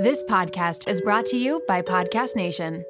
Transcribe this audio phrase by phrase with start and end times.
[0.00, 2.86] This podcast is brought to you by Podcast Nation.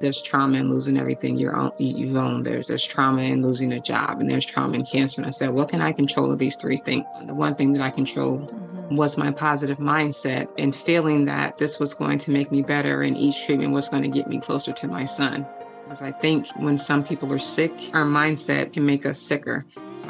[0.00, 2.44] There's trauma in losing everything you own, you've owned.
[2.44, 5.20] There's there's trauma in losing a job, and there's trauma in cancer.
[5.20, 7.04] And I said, what can I control of these three things?
[7.26, 8.96] The one thing that I controlled mm-hmm.
[8.96, 13.16] was my positive mindset and feeling that this was going to make me better, and
[13.16, 15.46] each treatment was going to get me closer to my son.
[15.84, 19.64] Because I think when some people are sick, our mindset can make us sicker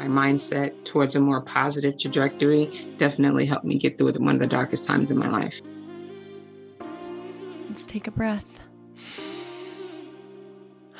[0.07, 4.47] my mindset towards a more positive trajectory definitely helped me get through one of the
[4.47, 5.61] darkest times in my life.
[7.69, 8.59] Let's take a breath.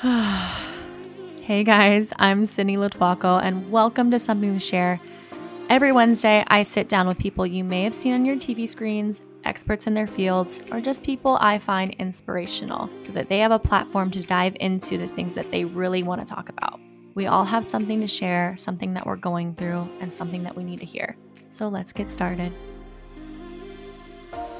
[0.00, 5.00] hey guys, I'm Sydney Lotuaco, and welcome to Something to Share.
[5.68, 9.22] Every Wednesday, I sit down with people you may have seen on your TV screens,
[9.44, 13.58] experts in their fields, or just people I find inspirational so that they have a
[13.58, 16.78] platform to dive into the things that they really want to talk about.
[17.14, 20.64] We all have something to share, something that we're going through, and something that we
[20.64, 21.16] need to hear.
[21.50, 22.52] So let's get started.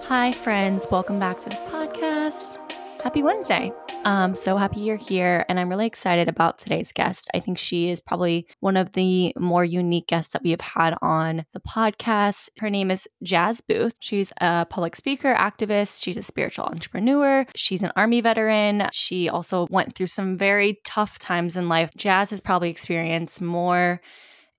[0.04, 0.86] Hi, friends.
[0.90, 2.58] Welcome back to the podcast.
[3.02, 3.72] Happy Wednesday.
[4.04, 7.28] I'm so happy you're here, and I'm really excited about today's guest.
[7.34, 10.94] I think she is probably one of the more unique guests that we have had
[11.02, 12.50] on the podcast.
[12.60, 13.94] Her name is Jas Boothe.
[13.98, 18.86] She's a public speaker, activist, she's a spiritual entrepreneur, she's an Army veteran.
[18.92, 21.90] She also went through some very tough times in life.
[21.96, 24.00] Jas has probably experienced more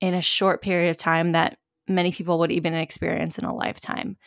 [0.01, 4.17] in a short period of time that many people would even experience in a lifetime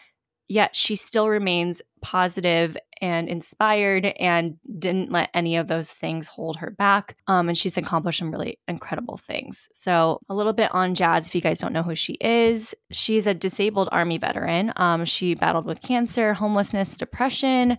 [0.48, 6.56] yet she still remains positive and inspired and didn't let any of those things hold
[6.58, 7.16] her back.
[7.26, 9.68] Um, and she's accomplished some really incredible things.
[9.74, 13.26] So, a little bit on Jas, if you guys don't know who she is, she's
[13.26, 14.72] a disabled Army veteran.
[14.76, 17.78] Um, she battled with cancer, homelessness, depression.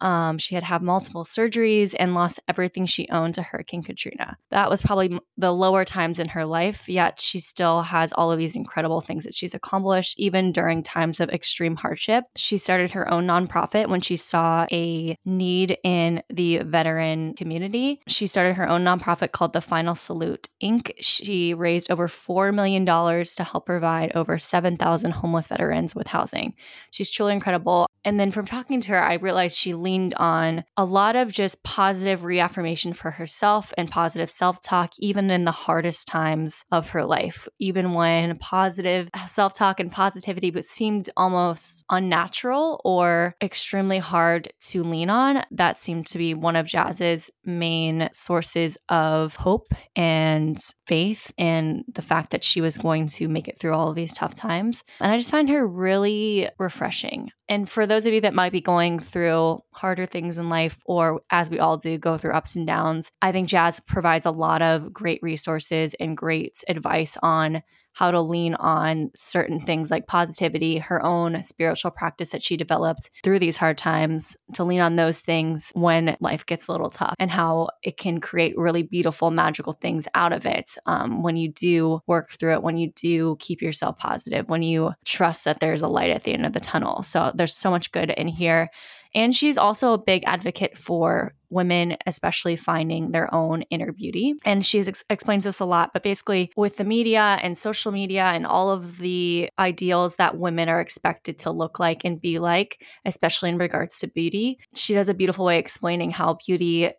[0.00, 4.36] Um, she had had multiple surgeries and lost everything she owned to Hurricane Katrina.
[4.50, 8.38] That was probably the lower times in her life, yet she still has all of
[8.38, 12.24] these incredible things that she's accomplished, even during times of extreme hardship.
[12.36, 18.00] She started her own nonprofit when she saw a need in the veteran community.
[18.06, 20.92] She started her own nonprofit called The Final Salute Inc.
[21.00, 26.54] She raised over $4 million to help provide over 7,000 homeless veterans with housing.
[26.90, 27.86] She's truly incredible.
[28.04, 31.62] And then from talking to her, I realized she leaned on a lot of just
[31.62, 37.04] positive reaffirmation for herself and positive self talk, even in the hardest times of her
[37.04, 37.46] life.
[37.60, 45.08] Even when positive self talk and positivity seemed almost unnatural or extremely hard to lean
[45.08, 51.84] on, that seemed to be one of Jas's main sources of hope and faith and
[51.92, 54.82] the fact that she was going to make it through all of these tough times.
[54.98, 57.30] And I just find her really refreshing.
[57.48, 61.22] And for those of you that might be going through harder things in life, or
[61.30, 64.62] as we all do, go through ups and downs, I think Jas provides a lot
[64.62, 70.76] of great resources and great advice on how to lean on certain things like positivity,
[70.76, 75.22] her own spiritual practice that she developed through these hard times, to lean on those
[75.22, 79.72] things when life gets a little tough, and how it can create really beautiful, magical
[79.72, 83.62] things out of it um, when you do work through it, when you do keep
[83.62, 87.02] yourself positive, when you trust that there's a light at the end of the tunnel.
[87.02, 88.68] So there's so much good in here.
[89.16, 94.34] And she's also a big advocate for women, especially finding their own inner beauty.
[94.44, 98.24] And she ex- explains this a lot, but basically, with the media and social media
[98.24, 102.84] and all of the ideals that women are expected to look like and be like,
[103.06, 106.90] especially in regards to beauty, she does a beautiful way explaining how beauty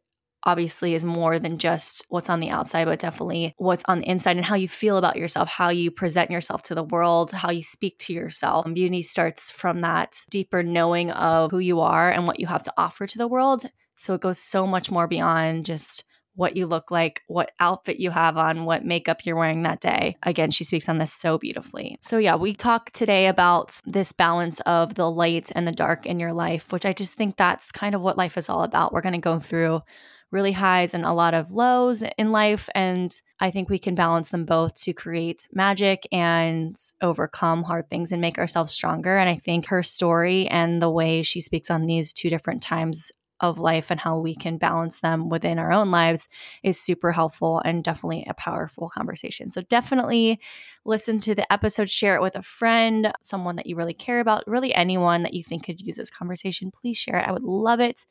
[0.48, 4.38] obviously is more than just what's on the outside, but definitely what's on the inside
[4.38, 7.62] and how you feel about yourself, how you present yourself to the world, how you
[7.62, 8.66] speak to yourself.
[8.74, 12.74] Beauty starts from that deeper knowing of who you are and what you have to
[12.78, 13.64] offer to the world.
[13.98, 16.06] So it goes so much more beyond just
[16.36, 20.16] what you look like, what outfit you have on, what makeup you're wearing that day.
[20.24, 21.98] Again, she speaks on this so beautifully.
[22.04, 26.20] So, yeah, we talk today about this balance of the light and the dark in
[26.20, 28.94] your life, which I just think that's kind of what life is all about.
[28.94, 29.82] We're going to go through
[30.32, 32.70] really highs and a lot of lows in life.
[32.76, 38.12] And I think we can balance them both to create magic and overcome hard things
[38.12, 39.18] and make ourselves stronger.
[39.18, 43.12] And I think her story and the way she speaks on these two different times
[43.40, 46.28] of life and how we can balance them within our own lives
[46.64, 49.52] is super helpful and definitely a powerful conversation.
[49.52, 50.40] So, definitely
[50.86, 54.48] listen to the episode, share it with a friend, someone that you really care about,
[54.48, 56.72] really anyone that you think could use this conversation.
[56.72, 57.28] Please share it.
[57.28, 58.06] I would love it.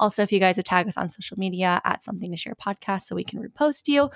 [0.00, 3.02] Also, if you guys would tag us on social media at something to share podcast
[3.02, 4.10] so we can repost you.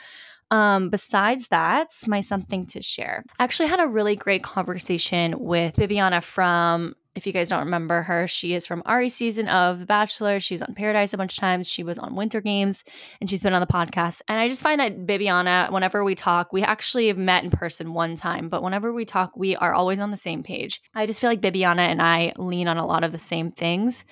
[0.50, 3.24] Um, besides that, my something to share.
[3.38, 8.02] I actually had a really great conversation with Bibiana from If you guys don't remember
[8.02, 10.38] her, she is from Ari's season of The Bachelor.
[10.38, 11.66] She's on Paradise a bunch of times.
[11.66, 12.84] She was on Winter Games
[13.20, 14.20] and she's been on the podcast.
[14.28, 17.94] And I just find that Bibiana, whenever we talk, we actually have met in person
[17.94, 20.82] one time, but whenever we talk, we are always on the same page.
[20.94, 24.04] I just feel like Bibiana and I lean on a lot of the same things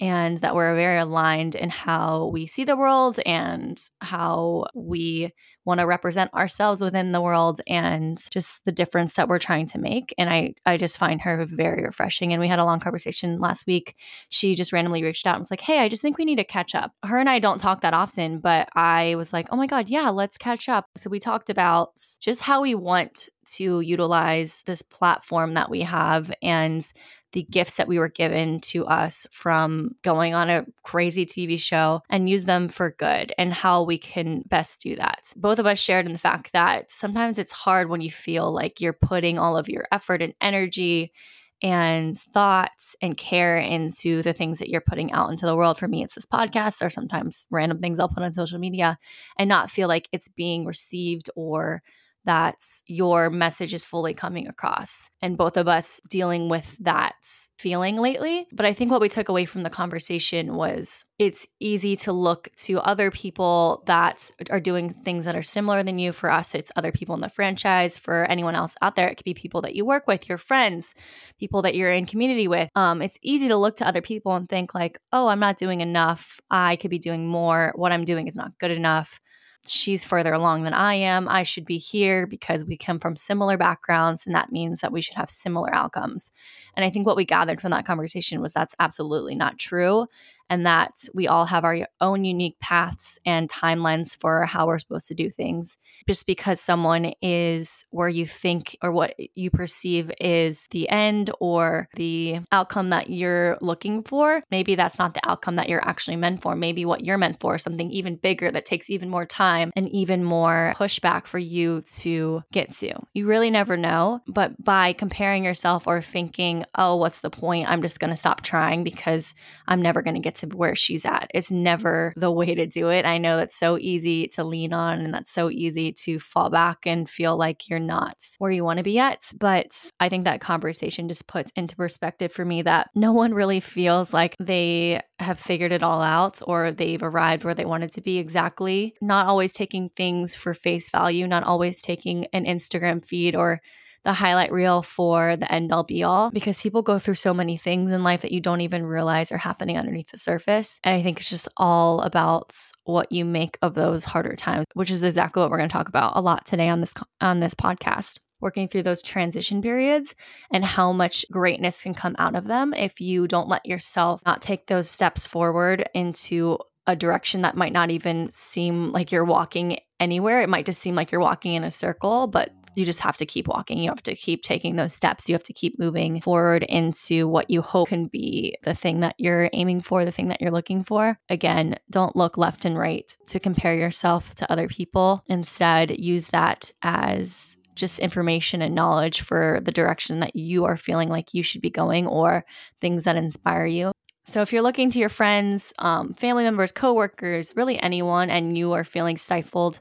[0.00, 5.32] and that we're very aligned in how we see the world and how we
[5.64, 9.78] want to represent ourselves within the world and just the difference that we're trying to
[9.78, 10.14] make.
[10.16, 12.32] And i i just find her very refreshing.
[12.32, 13.96] And we had a long conversation last week.
[14.28, 16.44] She just randomly reached out and was like hey i just think we need to
[16.44, 16.92] catch up.
[17.02, 20.08] Her and i don't talk that often but i was like oh my god yeah
[20.10, 20.86] let's catch up.
[20.96, 21.90] So we talked about
[22.20, 26.92] just how we want to utilize this platform that we have and
[27.36, 32.00] the gifts that we were given to us from going on a crazy TV show
[32.08, 35.34] and use them for good and how we can best do that.
[35.36, 38.80] Both of us shared in the fact that sometimes it's hard when you feel like
[38.80, 41.12] you're putting all of your effort and energy
[41.60, 45.78] and thoughts and care into the things that you're putting out into the world.
[45.78, 48.98] For me, it's this podcast or sometimes random things I'll put on social media
[49.38, 51.82] and not feel like it's being received or
[52.26, 55.10] that your message is fully coming across.
[55.22, 57.14] And both of us dealing with that
[57.58, 58.46] feeling lately.
[58.52, 62.48] But I think what we took away from the conversation was it's easy to look
[62.56, 66.12] to other people that are doing things that are similar than you.
[66.12, 67.96] For us, it's other people in the franchise.
[67.96, 70.94] For anyone else out there, it could be people that you work with, your friends,
[71.38, 72.68] people that you're in community with.
[72.74, 75.80] Um, it's easy to look to other people and think, like, oh, I'm not doing
[75.80, 76.40] enough.
[76.50, 77.72] I could be doing more.
[77.76, 79.20] What I'm doing is not good enough
[79.68, 81.28] she's further along than I am.
[81.28, 85.00] I should be here because we come from similar backgrounds, and that means that we
[85.00, 86.32] should have similar outcomes.
[86.76, 90.06] And I think what we gathered from that conversation was that's absolutely not true
[90.48, 95.08] and that we all have our own unique paths and timelines for how we're supposed
[95.08, 95.78] to do things.
[96.08, 101.88] Just because someone is where you think or what you perceive is the end or
[101.96, 106.42] the outcome that you're looking for, maybe that's not the outcome that you're actually meant
[106.42, 106.54] for.
[106.54, 110.22] Maybe what you're meant for, something even bigger that takes even more time and even
[110.22, 112.92] more pushback for you to get to.
[113.14, 114.20] You really never know.
[114.28, 117.68] But by comparing yourself or thinking, oh, what's the point?
[117.68, 119.34] I'm just going to stop trying because
[119.66, 121.30] I'm never going to get to where she's at.
[121.34, 123.04] It's never the way to do it.
[123.04, 126.86] I know that's so easy to lean on and that's so easy to fall back
[126.86, 129.32] and feel like you're not where you want to be yet.
[129.38, 133.60] But I think that conversation just puts into perspective for me that no one really
[133.60, 138.00] feels like they have figured it all out or they've arrived where they wanted to
[138.00, 138.94] be exactly.
[139.00, 143.60] Not always taking things for face value, not always taking an Instagram feed or
[144.06, 147.56] the highlight reel for the end all be all because people go through so many
[147.56, 150.78] things in life that you don't even realize are happening underneath the surface.
[150.84, 154.92] And I think it's just all about what you make of those harder times, which
[154.92, 157.54] is exactly what we're going to talk about a lot today on this on this
[157.54, 160.14] podcast working through those transition periods
[160.52, 164.40] and how much greatness can come out of them if you don't let yourself not
[164.40, 169.78] take those steps forward into a direction that might not even seem like you're walking
[169.98, 170.42] anywhere.
[170.42, 173.26] It might just seem like you're walking in a circle, but you just have to
[173.26, 173.78] keep walking.
[173.78, 175.28] You have to keep taking those steps.
[175.28, 179.14] You have to keep moving forward into what you hope can be the thing that
[179.18, 181.18] you're aiming for, the thing that you're looking for.
[181.30, 185.24] Again, don't look left and right to compare yourself to other people.
[185.26, 191.08] Instead, use that as just information and knowledge for the direction that you are feeling
[191.08, 192.44] like you should be going or
[192.80, 193.92] things that inspire you.
[194.26, 198.72] So, if you're looking to your friends, um, family members, coworkers, really anyone, and you
[198.72, 199.80] are feeling stifled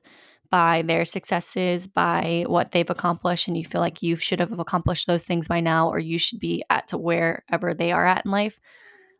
[0.55, 5.05] by their successes, by what they've accomplished, and you feel like you should have accomplished
[5.05, 8.31] those things by now, or you should be at to wherever they are at in
[8.31, 8.57] life,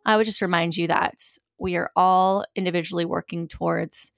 [0.05, 1.15] I would just remind you that
[1.59, 4.13] we are all individually working towards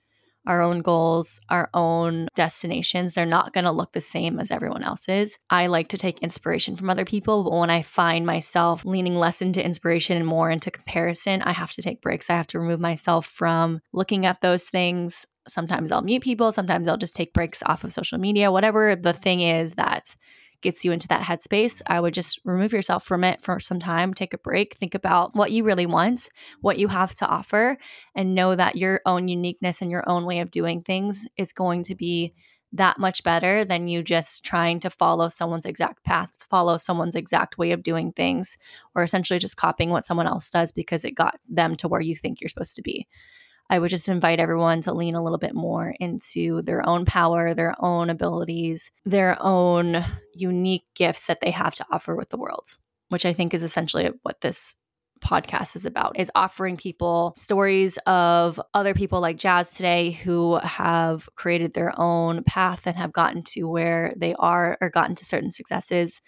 [0.45, 3.15] our own goals, our own destinations.
[3.15, 5.39] They're not going to look the same as everyone else's.
[5.49, 9.41] I like to take inspiration from other people, but when I find myself leaning less
[9.41, 12.29] into inspiration and more into comparison, I have to take breaks.
[12.29, 15.25] I have to remove myself from looking at those things.
[15.47, 19.13] Sometimes I'll mute people, sometimes I'll just take breaks off of social media, whatever the
[19.13, 20.15] thing is that
[20.61, 24.13] gets you into that headspace, I would just remove yourself from it for some time,
[24.13, 26.29] take a break, think about what you really want,
[26.61, 27.77] what you have to offer,
[28.15, 31.83] and know that your own uniqueness and your own way of doing things is going
[31.83, 32.33] to be
[32.73, 37.57] that much better than you just trying to follow someone's exact path, follow someone's exact
[37.57, 38.57] way of doing things,
[38.93, 42.15] or essentially just copying what someone else does because it got them to where you
[42.15, 43.07] think you're supposed to be.
[43.69, 47.53] I would just invite everyone to lean a little bit more into their own power,
[47.53, 52.67] their own abilities, their own unique gifts that they have to offer with the world,
[53.09, 54.75] which I think is essentially what this
[55.17, 61.27] podcast is about is offering people stories of other people like Jas today who have
[61.35, 65.51] created their own path and have gotten to where they are or gotten to certain
[65.51, 66.21] successes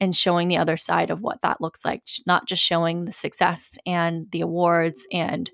[0.00, 3.78] and showing the other side of what that looks like, not just showing the success
[3.86, 5.50] and the awards and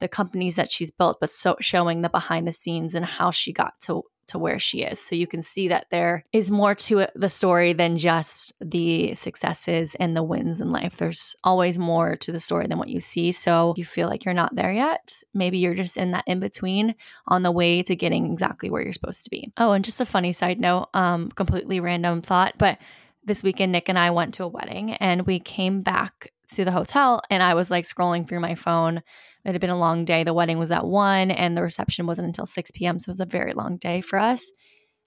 [0.00, 3.52] the companies that she's built, but so showing the behind the scenes and how she
[3.52, 5.00] got to to where she is.
[5.00, 9.14] So you can see that there is more to it, the story than just the
[9.14, 10.96] successes and the wins in life.
[10.96, 13.32] There's always more to the story than what you see.
[13.32, 15.20] So you feel like you're not there yet.
[15.34, 16.94] Maybe you're just in that in between
[17.26, 19.52] on the way to getting exactly where you're supposed to be.
[19.56, 22.78] Oh, and just a funny side note, um, completely random thought, but
[23.24, 26.72] this weekend, Nick and I went to a wedding and we came back to the
[26.72, 29.02] hotel and I was like scrolling through my phone
[29.44, 30.24] it had been a long day.
[30.24, 32.98] The wedding was at one and the reception wasn't until 6 p.m.
[32.98, 34.50] So it was a very long day for us.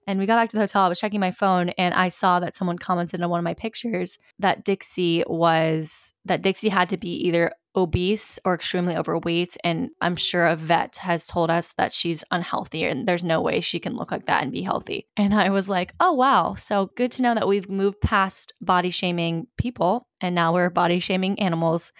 [0.06, 0.82] And we got back to the hotel.
[0.82, 3.54] I was checking my phone and I saw that someone commented on one of my
[3.54, 9.56] pictures that Dixie was, that Dixie had to be either obese or extremely overweight.
[9.64, 13.60] And I'm sure a vet has told us that she's unhealthy and there's no way
[13.60, 15.08] she can look like that and be healthy.
[15.16, 16.54] And I was like, oh, wow.
[16.54, 21.00] So good to know that we've moved past body shaming people and now we're body
[21.00, 21.92] shaming animals.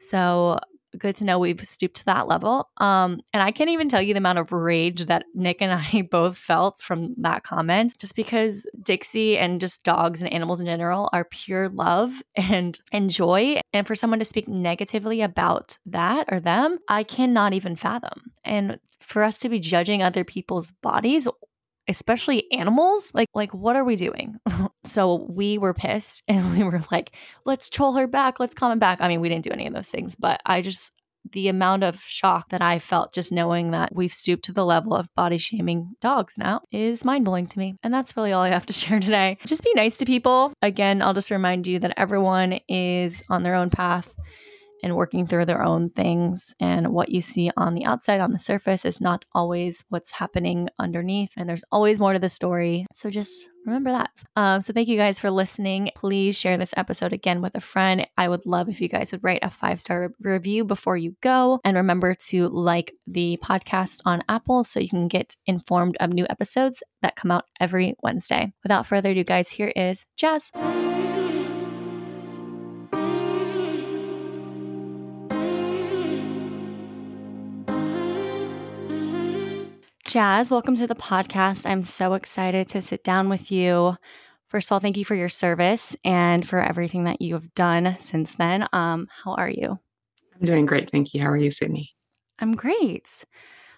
[0.00, 0.58] So
[0.98, 2.68] good to know we've stooped to that level.
[2.78, 6.02] Um, and I can't even tell you the amount of rage that Nick and I
[6.10, 11.08] both felt from that comment, just because Dixie and just dogs and animals in general
[11.12, 13.60] are pure love and, and joy.
[13.72, 18.32] And for someone to speak negatively about that or them, I cannot even fathom.
[18.44, 21.28] And for us to be judging other people's bodies
[21.88, 24.38] especially animals like like what are we doing?
[24.86, 29.00] So we were pissed and we were like let's troll her back let's comment back.
[29.00, 30.92] I mean we didn't do any of those things but i just
[31.32, 34.94] the amount of shock that i felt just knowing that we've stooped to the level
[34.94, 38.66] of body shaming dogs now is mind-blowing to me and that's really all i have
[38.66, 39.38] to share today.
[39.46, 40.52] Just be nice to people.
[40.60, 44.14] Again i'll just remind you that everyone is on their own path
[44.84, 46.54] and working through their own things.
[46.60, 50.68] And what you see on the outside, on the surface, is not always what's happening
[50.78, 51.32] underneath.
[51.36, 52.86] And there's always more to the story.
[52.92, 54.10] So just remember that.
[54.36, 55.88] Um, so thank you guys for listening.
[55.96, 58.06] Please share this episode again with a friend.
[58.18, 61.60] I would love if you guys would write a five star review before you go.
[61.64, 66.26] And remember to like the podcast on Apple so you can get informed of new
[66.28, 68.52] episodes that come out every Wednesday.
[68.62, 70.52] Without further ado, guys, here is Jas.
[80.14, 81.68] Jas, welcome to the podcast.
[81.68, 83.96] I'm so excited to sit down with you.
[84.46, 87.96] First of all, thank you for your service and for everything that you have done
[87.98, 88.68] since then.
[88.72, 89.80] Um, how are you?
[90.36, 90.88] I'm doing great.
[90.88, 91.20] Thank you.
[91.20, 91.96] How are you, Sydney?
[92.38, 93.24] I'm great.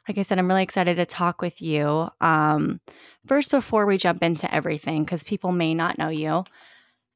[0.06, 2.10] Like I said, I'm really excited to talk with you.
[2.20, 2.82] Um,
[3.26, 6.44] first, before we jump into everything, because people may not know you,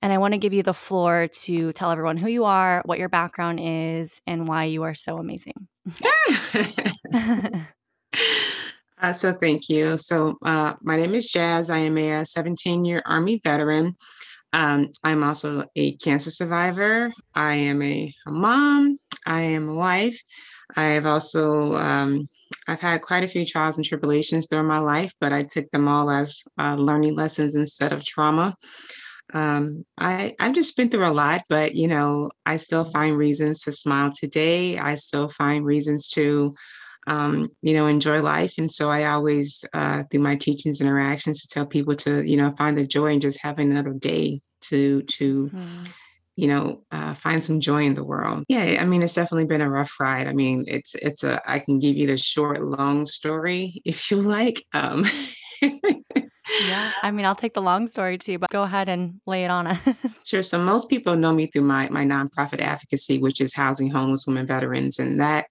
[0.00, 2.99] and I want to give you the floor to tell everyone who you are, what
[2.99, 5.69] your background is, and why you are so amazing.
[9.00, 9.97] Uh, so thank you.
[9.97, 11.71] So uh, my name is Jas.
[11.71, 13.97] I am a 17 year Army veteran.
[14.52, 17.12] Um, I'm also a cancer survivor.
[17.35, 18.99] I am a, a, mom.
[19.26, 20.21] I am a wife.
[20.76, 22.28] I have also um,
[22.69, 25.88] I've had quite a few trials and tribulations through my life, but I took them
[25.88, 28.54] all as uh, learning lessons instead of trauma.
[29.33, 33.62] Um, I I've just been through a lot, but you know I still find reasons
[33.62, 34.78] to smile today.
[34.78, 36.54] I still find reasons to
[37.07, 38.54] um, you know, enjoy life.
[38.59, 42.37] And so I always, uh, through my teachings and interactions, to tell people to, you
[42.37, 45.88] know, find the joy in just having another day to, to, mm.
[46.37, 48.45] you know, uh, find some joy in the world.
[48.49, 50.26] Yeah, I mean, it's definitely been a rough ride.
[50.26, 54.19] I mean, it's, it's a, I can give you the short, long story if you
[54.19, 54.64] like.
[54.73, 55.04] Um,
[55.62, 59.50] yeah i mean i'll take the long story too but go ahead and lay it
[59.50, 59.78] on us
[60.25, 64.26] sure so most people know me through my my nonprofit advocacy which is housing homeless
[64.26, 65.47] women veterans and that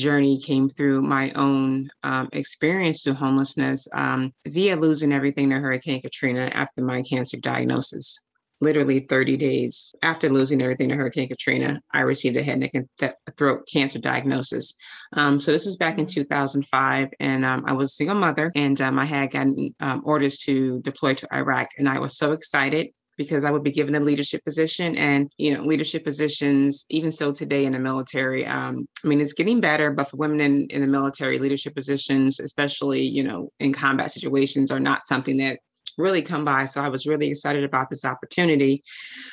[0.00, 6.00] journey came through my own um, experience through homelessness um, via losing everything to Hurricane
[6.00, 8.18] Katrina after my cancer diagnosis.
[8.62, 12.86] Literally 30 days after losing everything to Hurricane Katrina, I received a head, neck, and
[12.98, 14.74] th- throat cancer diagnosis.
[15.14, 16.20] Um, so this is back in mm-hmm.
[16.20, 20.36] 2005, and um, I was a single mother, and um, I had gotten um, orders
[20.38, 22.88] to deploy to Iraq, and I was so excited
[23.20, 24.96] because I would be given a leadership position.
[24.96, 29.34] And, you know, leadership positions, even still today in the military, um, I mean, it's
[29.34, 33.74] getting better, but for women in, in the military, leadership positions, especially, you know, in
[33.74, 35.58] combat situations, are not something that
[35.98, 36.64] really come by.
[36.64, 38.82] So i was really excited about this opportunity.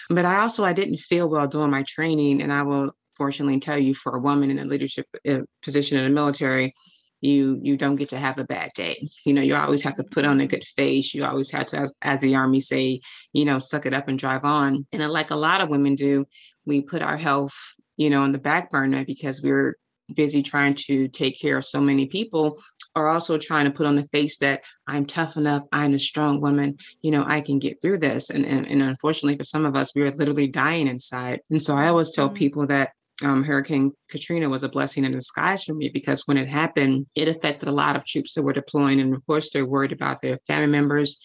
[0.09, 2.41] But i also i didn't feel well doing my training.
[2.41, 6.03] And i will fortunately tell you for a woman in a leadership uh, position in
[6.03, 6.73] the military
[7.21, 10.03] you you don't get to have a bad day you know you always have to
[10.03, 12.99] put on a good face you always have to as, as the army say
[13.33, 16.25] you know suck it up and drive on and like a lot of women do
[16.65, 17.55] we put our health
[17.95, 19.75] you know on the back burner because we're
[20.13, 22.59] busy trying to take care of so many people
[22.95, 26.41] are also trying to put on the face that I'm tough enough, I'm a strong
[26.41, 28.29] woman, you know, I can get through this.
[28.29, 31.41] And, and, and unfortunately for some of us, we are literally dying inside.
[31.49, 32.35] And so I always tell mm-hmm.
[32.35, 32.91] people that
[33.23, 37.27] um, Hurricane Katrina was a blessing in disguise for me because when it happened, it
[37.27, 38.99] affected a lot of troops that were deploying.
[38.99, 41.19] And of course, they're worried about their family members,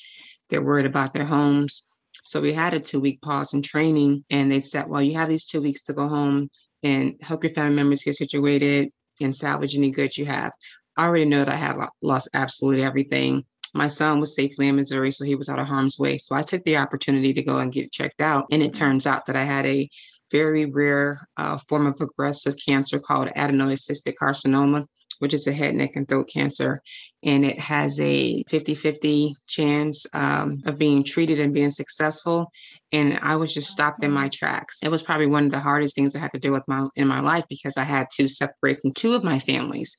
[0.49, 1.85] they're worried about their homes.
[2.25, 5.29] So we had a two week pause in training, and they said, Well, you have
[5.29, 6.49] these two weeks to go home
[6.83, 10.53] and help your family members get situated and salvage any goods you have.
[10.97, 13.45] I already know that I had lost absolutely everything.
[13.75, 16.19] My son was safely in Missouri, so he was out of harm's way.
[16.19, 18.47] So I took the opportunity to go and get checked out.
[18.51, 19.89] And it turns out that I had a
[20.33, 24.87] very rare uh, form of aggressive cancer called adenoid cystic carcinoma,
[25.19, 26.81] which is a head, neck, and throat cancer.
[27.23, 32.51] And it has a 50 50 chance um, of being treated and being successful.
[32.91, 34.79] And I was just stopped in my tracks.
[34.83, 37.07] It was probably one of the hardest things I had to deal with my, in
[37.07, 39.97] my life because I had to separate from two of my families.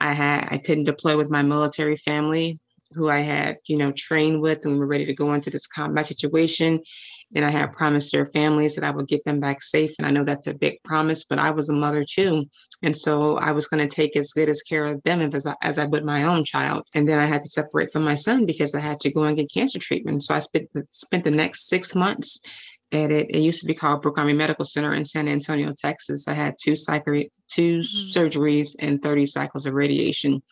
[0.00, 2.58] I had I couldn't deploy with my military family
[2.92, 5.66] who I had, you know, trained with and we were ready to go into this
[5.66, 6.80] combat situation.
[7.34, 9.90] And I had promised their families that I would get them back safe.
[9.98, 12.44] And I know that's a big promise, but I was a mother too.
[12.82, 15.54] And so I was going to take as good as care of them as I,
[15.62, 16.84] as I would my own child.
[16.94, 19.36] And then I had to separate from my son because I had to go and
[19.36, 20.22] get cancer treatment.
[20.22, 22.40] So I spent the, spent the next six months
[22.92, 23.26] at it.
[23.28, 26.28] It used to be called Brooke Army Medical Center in San Antonio, Texas.
[26.28, 28.18] I had two psych- 2 mm-hmm.
[28.18, 30.42] surgeries and 30 cycles of radiation.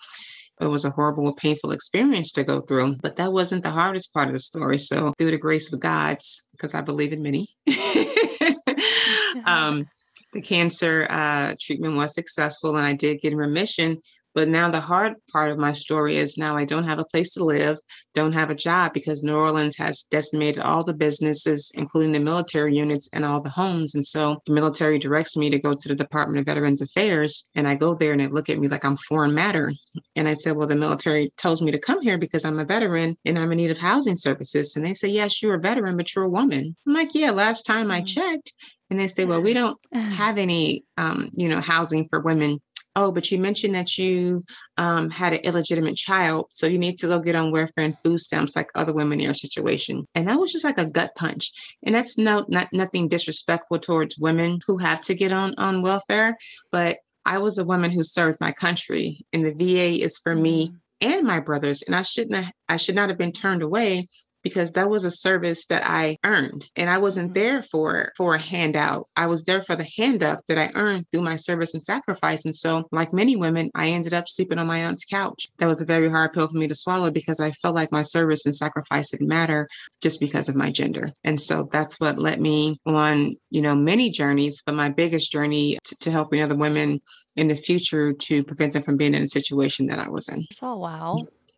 [0.60, 4.28] It was a horrible, painful experience to go through, but that wasn't the hardest part
[4.28, 4.78] of the story.
[4.78, 7.48] So, through the grace of God's, because I believe in many,
[9.44, 9.86] um,
[10.32, 13.98] the cancer uh, treatment was successful and I did get in remission.
[14.36, 17.32] But now the hard part of my story is now I don't have a place
[17.32, 17.78] to live,
[18.12, 22.76] don't have a job because New Orleans has decimated all the businesses, including the military
[22.76, 23.94] units and all the homes.
[23.94, 27.48] And so the military directs me to go to the Department of Veterans Affairs.
[27.54, 29.72] And I go there and they look at me like I'm foreign matter.
[30.14, 33.16] And I said, Well, the military tells me to come here because I'm a veteran
[33.24, 34.76] and I'm in need of housing services.
[34.76, 36.76] And they say, Yes, you're a veteran, but you're a woman.
[36.86, 38.06] I'm like, Yeah, last time I mm.
[38.06, 38.52] checked.
[38.90, 42.60] And they say, well, we don't have any, um, you know, housing for women
[42.96, 44.42] oh, but you mentioned that you
[44.78, 48.18] um, had an illegitimate child, so you need to go get on welfare and food
[48.18, 50.06] stamps like other women in your situation.
[50.14, 51.52] And that was just like a gut punch.
[51.84, 56.36] And that's no not nothing disrespectful towards women who have to get on on welfare,
[56.72, 60.68] but I was a woman who served my country, and the VA is for me
[60.68, 60.76] mm.
[61.00, 64.08] and my brothers, and I shouldn't have, I should not have been turned away
[64.46, 67.40] because that was a service that I earned and I wasn't mm-hmm.
[67.40, 69.08] there for for a handout.
[69.16, 72.44] I was there for the hand up that I earned through my service and sacrifice.
[72.44, 75.48] And so, like many women, I ended up sleeping on my aunt's couch.
[75.58, 78.02] That was a very hard pill for me to swallow because I felt like my
[78.02, 79.66] service and sacrifice didn't matter
[80.00, 81.10] just because of my gender.
[81.24, 85.76] And so that's what led me on, you know, many journeys, but my biggest journey
[85.82, 87.00] to, to helping other women
[87.34, 90.46] in the future to prevent them from being in a situation that I was in.
[90.62, 91.16] Oh wow.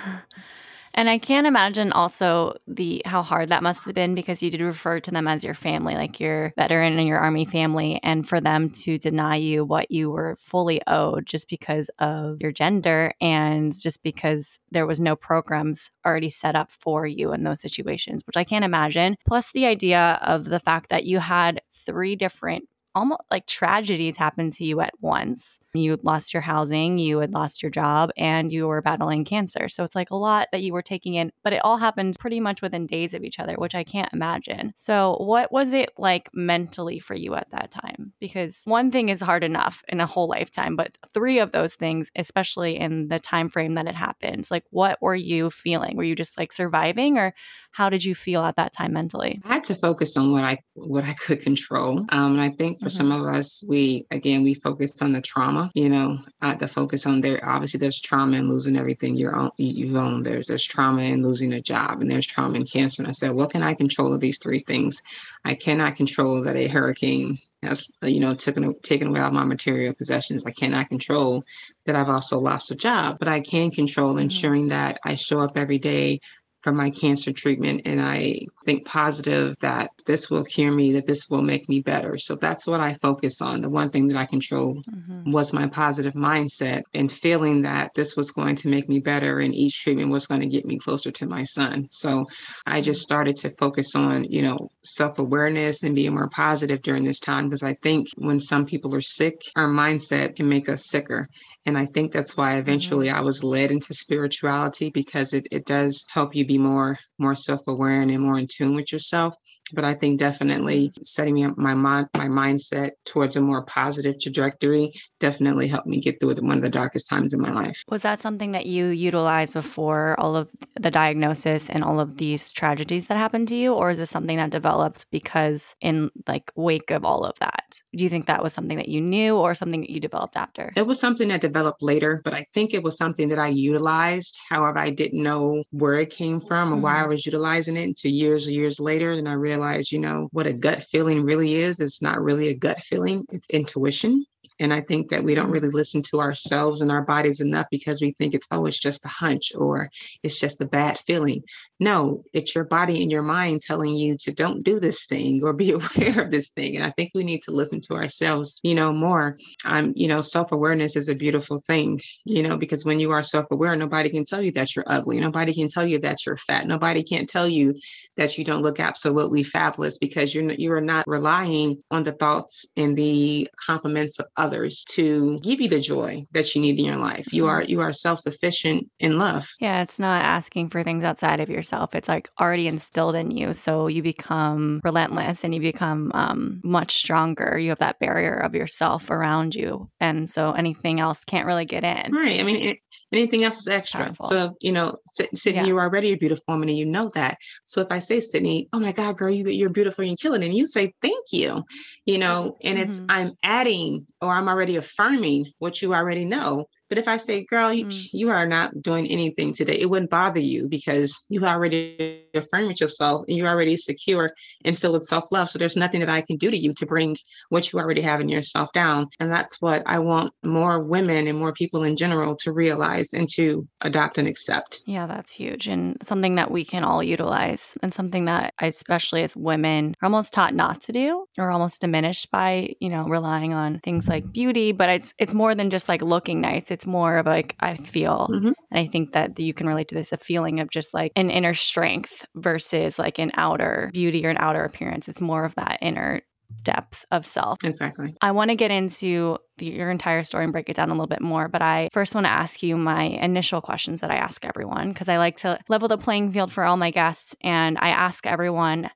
[0.93, 4.61] And I can't imagine also the how hard that must have been because you did
[4.61, 8.41] refer to them as your family, like your veteran and your army family, and for
[8.41, 13.73] them to deny you what you were fully owed just because of your gender and
[13.79, 18.37] just because there was no programs already set up for you in those situations, which
[18.37, 19.15] I can't imagine.
[19.27, 22.67] Plus the idea of the fact that you had three different
[22.99, 25.59] almost like tragedies happened to you at once.
[25.73, 29.69] You lost your housing, you had lost your job, and you were battling cancer.
[29.69, 32.39] So it's like a lot that you were taking in, but it all happened pretty
[32.39, 34.73] much within days of each other, which I can't imagine.
[34.75, 38.11] So, what was it like mentally for you at that time?
[38.19, 42.11] Because one thing is hard enough in a whole lifetime, but three of those things,
[42.17, 45.95] especially in the time frame that it happens, like what were you feeling?
[45.95, 47.33] Were you just like surviving or
[47.71, 49.41] how did you feel at that time mentally?
[49.45, 51.99] I had to focus on what I what I could control.
[52.09, 52.89] Um, and I think for mm-hmm.
[52.89, 55.71] some of us, we again we focused on the trauma.
[55.73, 57.39] You know, uh, the focus on there.
[57.43, 59.51] Obviously, there's trauma in losing everything you own.
[59.57, 60.23] You own.
[60.23, 63.01] There's there's trauma in losing a job, and there's trauma in cancer.
[63.01, 65.01] And I said, what can I control of these three things?
[65.45, 69.93] I cannot control that a hurricane has you know taken taken away all my material
[69.93, 70.45] possessions.
[70.45, 71.43] I cannot control
[71.85, 74.19] that I've also lost a job, but I can control mm-hmm.
[74.19, 76.19] ensuring that I show up every day
[76.61, 81.29] from my cancer treatment and I think positive that this will cure me, that this
[81.29, 82.17] will make me better.
[82.17, 83.61] So that's what I focus on.
[83.61, 85.31] The one thing that I controlled mm-hmm.
[85.31, 89.55] was my positive mindset and feeling that this was going to make me better and
[89.55, 91.87] each treatment was going to get me closer to my son.
[91.91, 92.25] So
[92.65, 97.19] I just started to focus on, you know, self-awareness and being more positive during this
[97.19, 101.27] time because I think when some people are sick, our mindset can make us sicker.
[101.65, 102.59] And I think that's why mm-hmm.
[102.59, 107.35] eventually I was led into spirituality because it, it does help you be more more
[107.35, 109.33] self-aware and more in tune with yourself.
[109.73, 115.67] but I think definitely setting my mind, my mindset towards a more positive trajectory definitely
[115.67, 117.83] helped me get through one of the darkest times in my life.
[117.89, 122.53] Was that something that you utilized before all of the diagnosis and all of these
[122.53, 126.91] tragedies that happened to you, or is this something that developed because in like wake
[126.91, 127.81] of all of that?
[127.95, 130.71] Do you think that was something that you knew or something that you developed after?
[130.75, 134.37] It was something that developed later, but I think it was something that I utilized.
[134.49, 136.83] However, I didn't know where it came from or mm-hmm.
[136.83, 137.09] why I mm-hmm.
[137.09, 139.11] was utilizing it until years and years later.
[139.11, 141.79] And I realized, you know, what a gut feeling really is.
[141.79, 144.25] It's not really a gut feeling, it's intuition.
[144.59, 148.01] And I think that we don't really listen to ourselves and our bodies enough because
[148.01, 149.89] we think it's, oh, it's just a hunch or
[150.23, 151.43] it's just a bad feeling.
[151.79, 155.53] No, it's your body and your mind telling you to don't do this thing or
[155.53, 156.75] be aware of this thing.
[156.75, 159.37] And I think we need to listen to ourselves, you know, more.
[159.65, 163.75] Um, you know, self-awareness is a beautiful thing, you know, because when you are self-aware,
[163.75, 165.19] nobody can tell you that you're ugly.
[165.19, 166.67] Nobody can tell you that you're fat.
[166.67, 167.75] Nobody can't tell you
[168.17, 172.65] that you don't look absolutely fabulous because you're you are not relying on the thoughts
[172.75, 176.97] and the compliments of others to give you the joy that you need in your
[176.97, 177.31] life.
[177.31, 179.47] You are you are self-sufficient in love.
[179.59, 181.93] Yeah, it's not asking for things outside of yourself.
[181.93, 183.53] It's like already instilled in you.
[183.53, 187.57] So you become relentless and you become um, much stronger.
[187.59, 189.89] You have that barrier of yourself around you.
[189.99, 192.13] And so anything else can't really get in.
[192.13, 192.39] Right.
[192.39, 192.77] I mean, it,
[193.11, 194.15] anything else is extra.
[194.27, 194.97] So, you know,
[195.33, 195.65] Sydney, yeah.
[195.67, 197.37] you're already a beautiful woman and you know that.
[197.65, 200.47] So if I say, Sydney, oh my God, girl, you, you're beautiful, you're killing it.
[200.47, 201.63] And you say, thank you,
[202.05, 202.89] you know, and mm-hmm.
[202.89, 206.67] it's, I'm adding or I'm already affirming what you already know.
[206.89, 208.09] But if I say, girl, you, mm.
[208.13, 213.23] you are not doing anything today, it wouldn't bother you because you already affirmed yourself
[213.27, 214.31] and you're already secure
[214.65, 215.49] and filled with self love.
[215.49, 217.15] So there's nothing that I can do to you to bring
[217.49, 219.07] what you already have in yourself down.
[219.19, 223.29] And that's what I want more women and more people in general to realize and
[223.35, 224.81] to adopt and accept.
[224.85, 229.35] Yeah, that's huge and something that we can all utilize and something that, especially as
[229.35, 233.79] women, are almost taught not to do or almost diminished by, you know, relying on
[233.79, 234.71] things like beauty.
[234.71, 236.71] But it's it's more than just like looking nice.
[236.71, 238.29] It's it's more of like I feel.
[238.31, 238.51] Mm-hmm.
[238.71, 241.29] And I think that you can relate to this a feeling of just like an
[241.29, 245.09] inner strength versus like an outer beauty or an outer appearance.
[245.09, 246.21] It's more of that inner
[246.63, 247.57] depth of self.
[247.65, 248.15] Exactly.
[248.21, 251.05] I want to get into the, your entire story and break it down a little
[251.05, 254.45] bit more, but I first want to ask you my initial questions that I ask
[254.45, 257.35] everyone because I like to level the playing field for all my guests.
[257.41, 258.89] And I ask everyone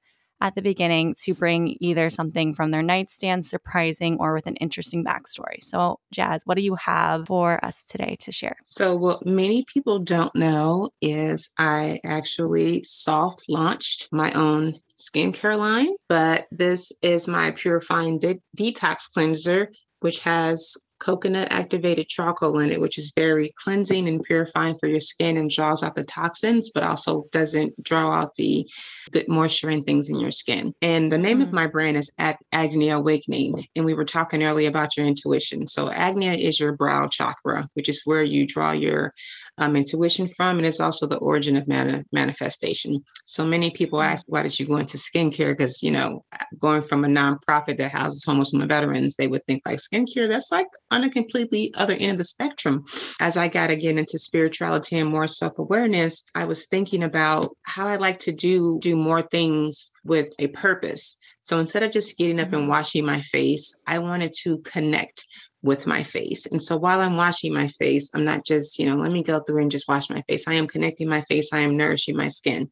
[0.44, 5.04] at the beginning to bring either something from their nightstand surprising or with an interesting
[5.04, 5.62] backstory.
[5.62, 8.58] So, Jas, what do you have for us today to share?
[8.66, 15.96] So, what many people don't know is I actually soft launched my own skincare line,
[16.10, 19.70] but this is my purifying de- detox cleanser
[20.04, 25.00] which has coconut activated charcoal in it, which is very cleansing and purifying for your
[25.00, 28.68] skin and draws out the toxins, but also doesn't draw out the
[29.12, 30.74] good moisture and things in your skin.
[30.82, 31.48] And the name mm-hmm.
[31.48, 33.66] of my brand is Ag- Ajna Awakening.
[33.76, 35.68] And we were talking earlier about your intuition.
[35.68, 39.12] So Ajna is your brow chakra, which is where you draw your
[39.58, 43.04] um, intuition from, and it's also the origin of mani- manifestation.
[43.24, 44.06] So many people mm.
[44.06, 45.52] ask, why did you go into skincare?
[45.52, 46.24] Because, you know,
[46.58, 50.52] going from a nonprofit that houses homeless women veterans, they would think like skincare, that's
[50.52, 52.84] like on a completely other end of the spectrum.
[53.20, 57.88] As I got again into spirituality and more self awareness, I was thinking about how
[57.88, 61.18] I like to do do more things with a purpose.
[61.42, 62.70] So instead of just getting up and mm-hmm.
[62.70, 65.28] washing my face, I wanted to connect
[65.64, 66.46] with my face.
[66.46, 69.40] And so while I'm washing my face, I'm not just, you know, let me go
[69.40, 70.48] through and just wash my face.
[70.48, 72.70] I am connecting my face, I am nourishing my skin.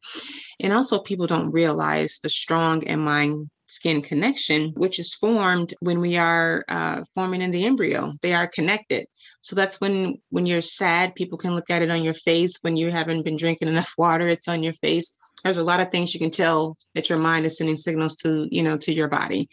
[0.60, 6.00] And also, people don't realize the strong and mind skin connection, which is formed when
[6.00, 8.12] we are uh, forming in the embryo.
[8.20, 9.06] They are connected.
[9.40, 12.58] So that's when when you're sad, people can look at it on your face.
[12.60, 15.90] When you haven't been drinking enough water, it's on your face there's a lot of
[15.90, 19.08] things you can tell that your mind is sending signals to you know to your
[19.08, 19.48] body.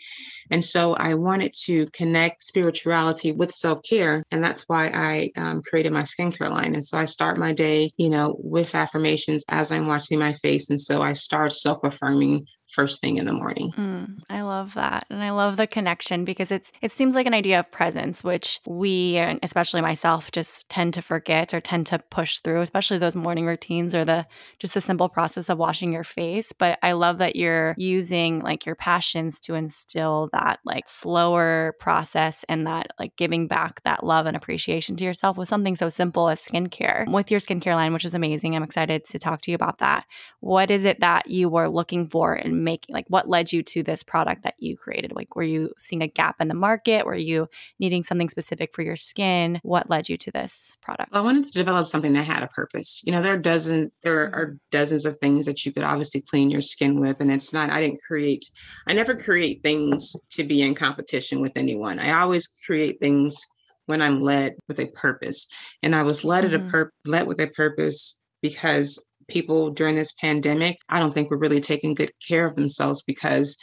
[0.52, 5.93] And so i wanted to connect spirituality with self-care and that's why i um, created
[5.93, 6.73] my skincare line.
[6.73, 10.69] And so i start my day you know with affirmations as i'm washing my face.
[10.69, 13.71] And so i start self-affirming first thing in the morning.
[13.71, 15.05] Mm, I love that.
[15.10, 18.60] And I love the connection because it's it seems like an idea of presence which
[18.65, 23.15] we and especially myself just tend to forget or tend to push through, especially those
[23.15, 24.25] morning routines or the
[24.60, 28.65] just the simple process of washing your face, but I love that you're using like
[28.65, 34.27] your passions to instill that like slower process and that like giving back that love
[34.27, 37.10] and appreciation to yourself with something so simple as skincare.
[37.12, 38.55] With your skincare line, which is amazing.
[38.55, 40.05] I'm excited to talk to you about that.
[40.39, 43.84] What is it that you were looking for in making like what led you to
[43.84, 47.15] this product that you created like were you seeing a gap in the market were
[47.15, 47.48] you
[47.80, 51.45] needing something specific for your skin what led you to this product well, i wanted
[51.45, 54.56] to develop something that had a purpose you know there are dozen there are mm-hmm.
[54.72, 57.82] dozens of things that you could obviously clean your skin with and it's not i
[57.82, 58.45] didn't create
[58.88, 63.45] i never create things to be in competition with anyone i always create things
[63.86, 65.48] when i'm led with a purpose
[65.84, 66.54] and i was led mm-hmm.
[66.56, 66.72] at a mm-hmm.
[66.72, 71.61] pur- led with a purpose because people during this pandemic, I don't think were really
[71.61, 73.57] taking good care of themselves because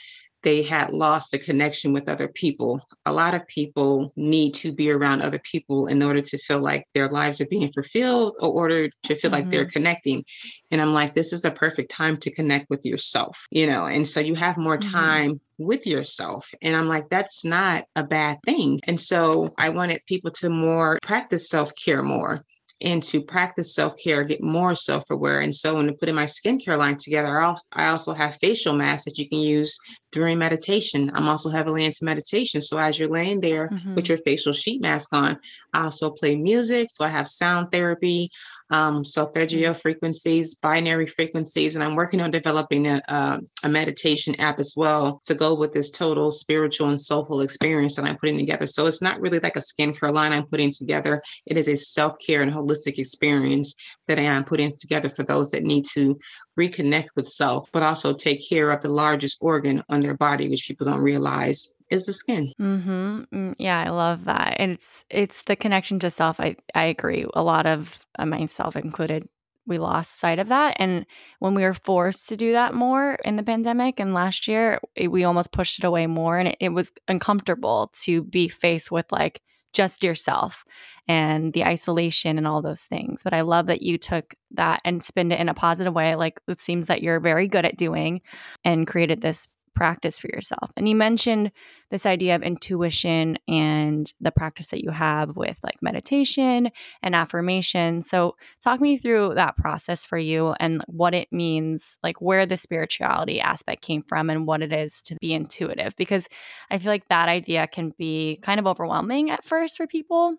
[0.47, 2.81] they had lost the connection with other people.
[3.05, 6.85] A lot of people need to be around other people in order to feel like
[6.95, 9.41] their lives are being fulfilled or order to feel mm-hmm.
[9.41, 9.71] like they're mm-hmm.
[9.71, 10.25] connecting.
[10.71, 13.87] And I'm like, this is a perfect time to connect with yourself, you know?
[13.87, 14.93] And so you have more mm-hmm.
[14.93, 15.67] time mm-hmm.
[15.67, 16.49] with yourself.
[16.63, 18.79] And I'm like, that's not a bad thing.
[18.85, 22.45] And so I wanted people to more practice self care more
[22.83, 25.41] and to practice self-care, get more self-aware.
[25.41, 27.41] And so when I put in my skincare line together,
[27.73, 29.79] I also have facial masks that you can use
[30.13, 31.11] during meditation.
[31.15, 32.61] I'm also heavily into meditation.
[32.61, 33.95] So as you're laying there mm-hmm.
[33.95, 35.39] with your facial sheet mask on,
[35.73, 36.89] I also play music.
[36.91, 38.31] So I have sound therapy,
[38.71, 44.59] um, solfeggio frequencies, binary frequencies, and I'm working on developing a, a, a, meditation app
[44.59, 48.67] as well to go with this total spiritual and soulful experience that I'm putting together.
[48.67, 51.23] So it's not really like a skincare line I'm putting together.
[51.47, 53.75] It is a self-care and holistic experience
[54.09, 56.19] that I am putting together for those that need to
[56.59, 60.67] reconnect with self, but also take care of the largest organ on their body, which
[60.67, 62.53] people don't realize is the skin.
[62.61, 63.21] Mm-hmm.
[63.33, 64.57] Mm, yeah, I love that.
[64.59, 66.41] And it's it's the connection to self.
[66.41, 67.27] I I agree.
[67.35, 69.29] A lot of uh, myself included,
[69.67, 70.77] we lost sight of that.
[70.79, 71.07] And
[71.39, 75.09] when we were forced to do that more in the pandemic and last year, it,
[75.09, 79.07] we almost pushed it away more, and it, it was uncomfortable to be faced with
[79.13, 80.65] like just yourself
[81.07, 83.23] and the isolation and all those things.
[83.23, 86.41] But I love that you took that and spin it in a positive way, like
[86.49, 88.23] it seems that you're very good at doing,
[88.65, 89.47] and created this
[89.77, 90.73] practice for yourself.
[90.77, 91.53] And you mentioned
[91.91, 96.71] this idea of intuition and the practice that you have with like meditation
[97.03, 98.03] and affirmation.
[98.03, 98.35] So,
[98.65, 103.41] talk me through that process for you and what it means, like where the spirituality
[103.41, 106.27] aspect came from and what it is to be intuitive, because
[106.71, 110.37] I feel like that idea can be kind of overwhelming at first for people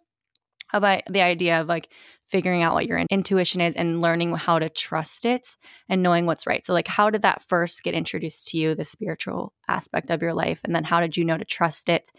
[0.74, 1.90] uh, about the idea of like
[2.30, 5.56] figuring out what your intuition is and learning how to trust it
[5.90, 6.66] and knowing what's right.
[6.66, 10.34] So, like, how did that first get introduced to you, the spiritual aspect of your
[10.34, 10.62] life?
[10.64, 12.10] And then how did you know to trust it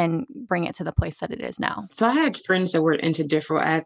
[0.00, 1.86] and bring it to the place that it is now?
[1.92, 3.84] So I had friends that were into different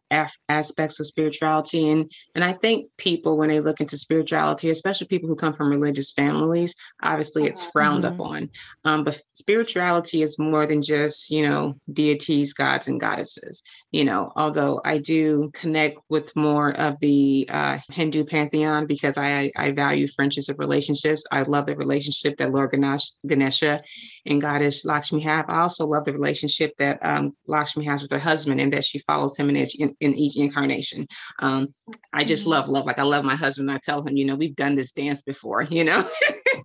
[0.48, 5.29] aspects of spirituality, and and I think people when they look into spirituality, especially people
[5.29, 8.20] who come from religious families, obviously it's frowned mm-hmm.
[8.20, 8.50] upon.
[8.85, 13.62] Um, but spirituality is more than just you know deities, gods, and goddesses.
[13.90, 19.50] You know, although I do connect with more of the uh, Hindu pantheon because I
[19.57, 21.24] I value friendships of relationships.
[21.33, 23.81] I love the relationship that Lord Ganesh, Ganesha
[24.27, 25.46] and Goddess Lakshmi have.
[25.48, 28.99] I also love the relationship that um, Lakshmi has with her husband and that she
[28.99, 31.07] follows him in each, in, in each incarnation.
[31.40, 31.69] Um,
[32.12, 32.53] I just mm-hmm.
[32.53, 32.87] love love.
[32.87, 33.71] Like I love my husband.
[33.71, 36.09] I tell him, you know, we've done this dance before, you know.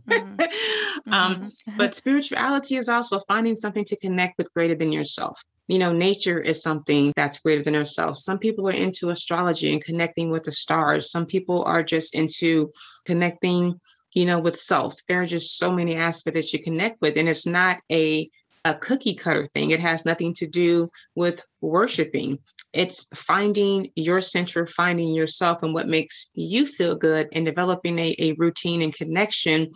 [0.09, 1.13] mm-hmm.
[1.13, 1.77] um, mm-hmm.
[1.77, 6.39] but spirituality is also finding something to connect with greater than yourself you know, nature
[6.39, 8.23] is something that's greater than ourselves.
[8.23, 11.11] Some people are into astrology and connecting with the stars.
[11.11, 12.71] Some people are just into
[13.05, 13.79] connecting,
[14.13, 14.99] you know, with self.
[15.07, 17.17] There are just so many aspects that you connect with.
[17.17, 18.27] And it's not a
[18.69, 19.71] a cookie cutter thing.
[19.71, 22.37] It has nothing to do with worshiping.
[22.71, 28.15] It's finding your center, finding yourself and what makes you feel good and developing a,
[28.19, 29.71] a routine and connection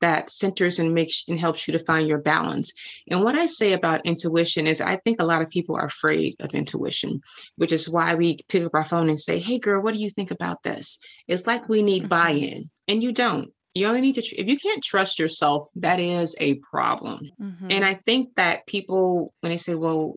[0.00, 2.72] that centers and makes and helps you to find your balance.
[3.10, 6.36] And what I say about intuition is I think a lot of people are afraid
[6.40, 7.20] of intuition,
[7.56, 10.08] which is why we pick up our phone and say, Hey girl, what do you
[10.08, 10.98] think about this?
[11.26, 12.08] It's like we need mm-hmm.
[12.08, 12.70] buy-in.
[12.86, 16.54] And you don't you only need to if you can't trust yourself that is a
[16.56, 17.70] problem mm-hmm.
[17.70, 20.16] and i think that people when they say well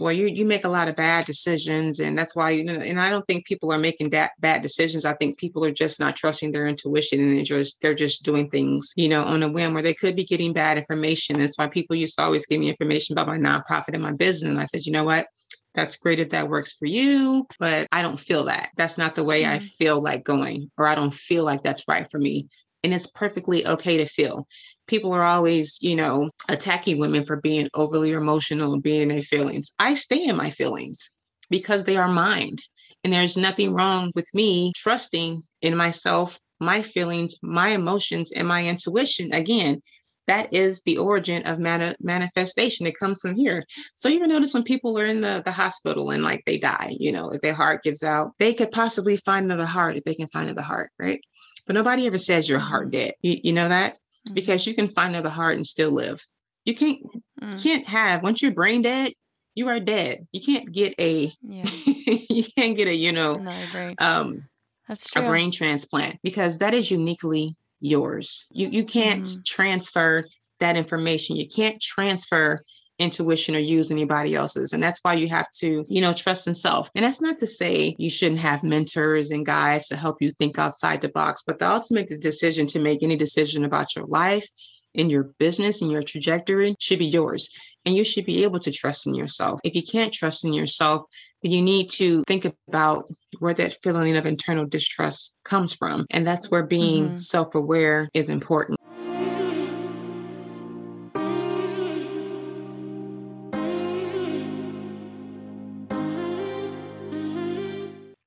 [0.00, 3.00] well you you make a lot of bad decisions and that's why you know and
[3.00, 6.16] i don't think people are making that bad decisions i think people are just not
[6.16, 9.74] trusting their intuition and they're just they're just doing things you know on a whim
[9.74, 12.68] where they could be getting bad information that's why people used to always give me
[12.68, 15.26] information about my nonprofit and my business and i said you know what
[15.74, 18.68] that's great if that works for you, but I don't feel that.
[18.76, 19.52] That's not the way mm-hmm.
[19.52, 22.48] I feel like going, or I don't feel like that's right for me
[22.84, 24.46] and it's perfectly okay to feel.
[24.86, 29.22] People are always, you know, attacking women for being overly emotional and being in their
[29.22, 29.72] feelings.
[29.78, 31.10] I stay in my feelings
[31.50, 32.56] because they are mine.
[33.04, 38.66] And there's nothing wrong with me trusting in myself, my feelings, my emotions, and my
[38.66, 39.32] intuition.
[39.32, 39.80] Again,
[40.28, 42.86] that is the origin of mani- manifestation.
[42.86, 43.64] It comes from here.
[43.96, 46.94] So you ever notice when people are in the, the hospital and like they die,
[46.98, 50.14] you know, if their heart gives out, they could possibly find another heart if they
[50.14, 51.20] can find another heart, right?
[51.66, 53.14] But nobody ever says your heart dead.
[53.22, 53.98] You, you know that?
[54.28, 54.34] mm.
[54.34, 56.24] because you can find another heart and still live.
[56.64, 57.00] You can't
[57.40, 57.62] mm.
[57.62, 59.12] can't have once you're brain dead,
[59.54, 60.26] you are dead.
[60.32, 61.64] You can't get a yeah.
[61.84, 64.48] you can't get a, you know, no, um
[64.88, 65.22] that's true.
[65.22, 68.46] a brain transplant because that is uniquely yours.
[68.50, 69.44] You you can't mm.
[69.44, 70.24] transfer
[70.60, 71.36] that information.
[71.36, 72.62] You can't transfer
[73.02, 74.72] intuition or use anybody else's.
[74.72, 76.90] And that's why you have to, you know, trust in self.
[76.94, 80.58] And that's not to say you shouldn't have mentors and guides to help you think
[80.58, 84.48] outside the box, but the ultimate decision to make any decision about your life
[84.94, 87.50] in your business and your trajectory should be yours.
[87.84, 89.58] And you should be able to trust in yourself.
[89.64, 91.02] If you can't trust in yourself,
[91.42, 93.08] then you need to think about
[93.40, 96.06] where that feeling of internal distrust comes from.
[96.10, 97.14] And that's where being mm-hmm.
[97.16, 98.78] self aware is important.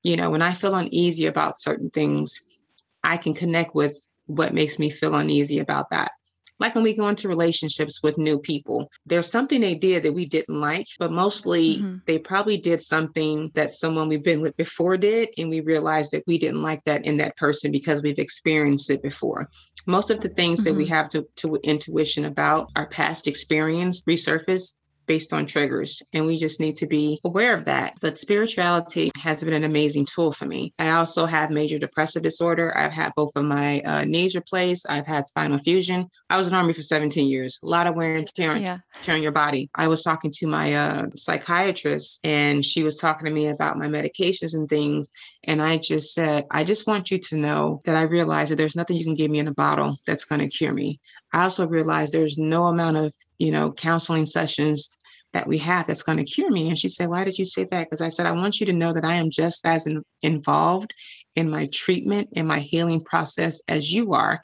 [0.06, 2.40] You know, when I feel uneasy about certain things,
[3.02, 6.12] I can connect with what makes me feel uneasy about that.
[6.60, 10.24] Like when we go into relationships with new people, there's something they did that we
[10.24, 11.96] didn't like, but mostly mm-hmm.
[12.06, 15.30] they probably did something that someone we've been with before did.
[15.36, 19.02] And we realized that we didn't like that in that person because we've experienced it
[19.02, 19.50] before.
[19.88, 20.68] Most of the things mm-hmm.
[20.68, 20.94] that we mm-hmm.
[20.94, 24.74] have to, to intuition about our past experience resurface
[25.06, 26.02] based on triggers.
[26.12, 27.94] And we just need to be aware of that.
[28.00, 30.74] But spirituality has been an amazing tool for me.
[30.78, 32.76] I also have major depressive disorder.
[32.76, 34.86] I've had both of my uh, knees replaced.
[34.88, 36.08] I've had spinal fusion.
[36.28, 37.58] I was in Army for 17 years.
[37.62, 39.14] A lot of wear and tear, yeah.
[39.14, 39.70] your body.
[39.74, 43.86] I was talking to my uh, psychiatrist and she was talking to me about my
[43.86, 45.12] medications and things.
[45.44, 48.76] And I just said, I just want you to know that I realize that there's
[48.76, 51.00] nothing you can give me in a bottle that's going to cure me.
[51.36, 54.98] I also realized there's no amount of, you know, counseling sessions
[55.34, 56.68] that we have that's going to cure me.
[56.68, 57.84] And she said, Why did you say that?
[57.84, 60.94] Because I said, I want you to know that I am just as in, involved
[61.34, 64.40] in my treatment and my healing process as you are.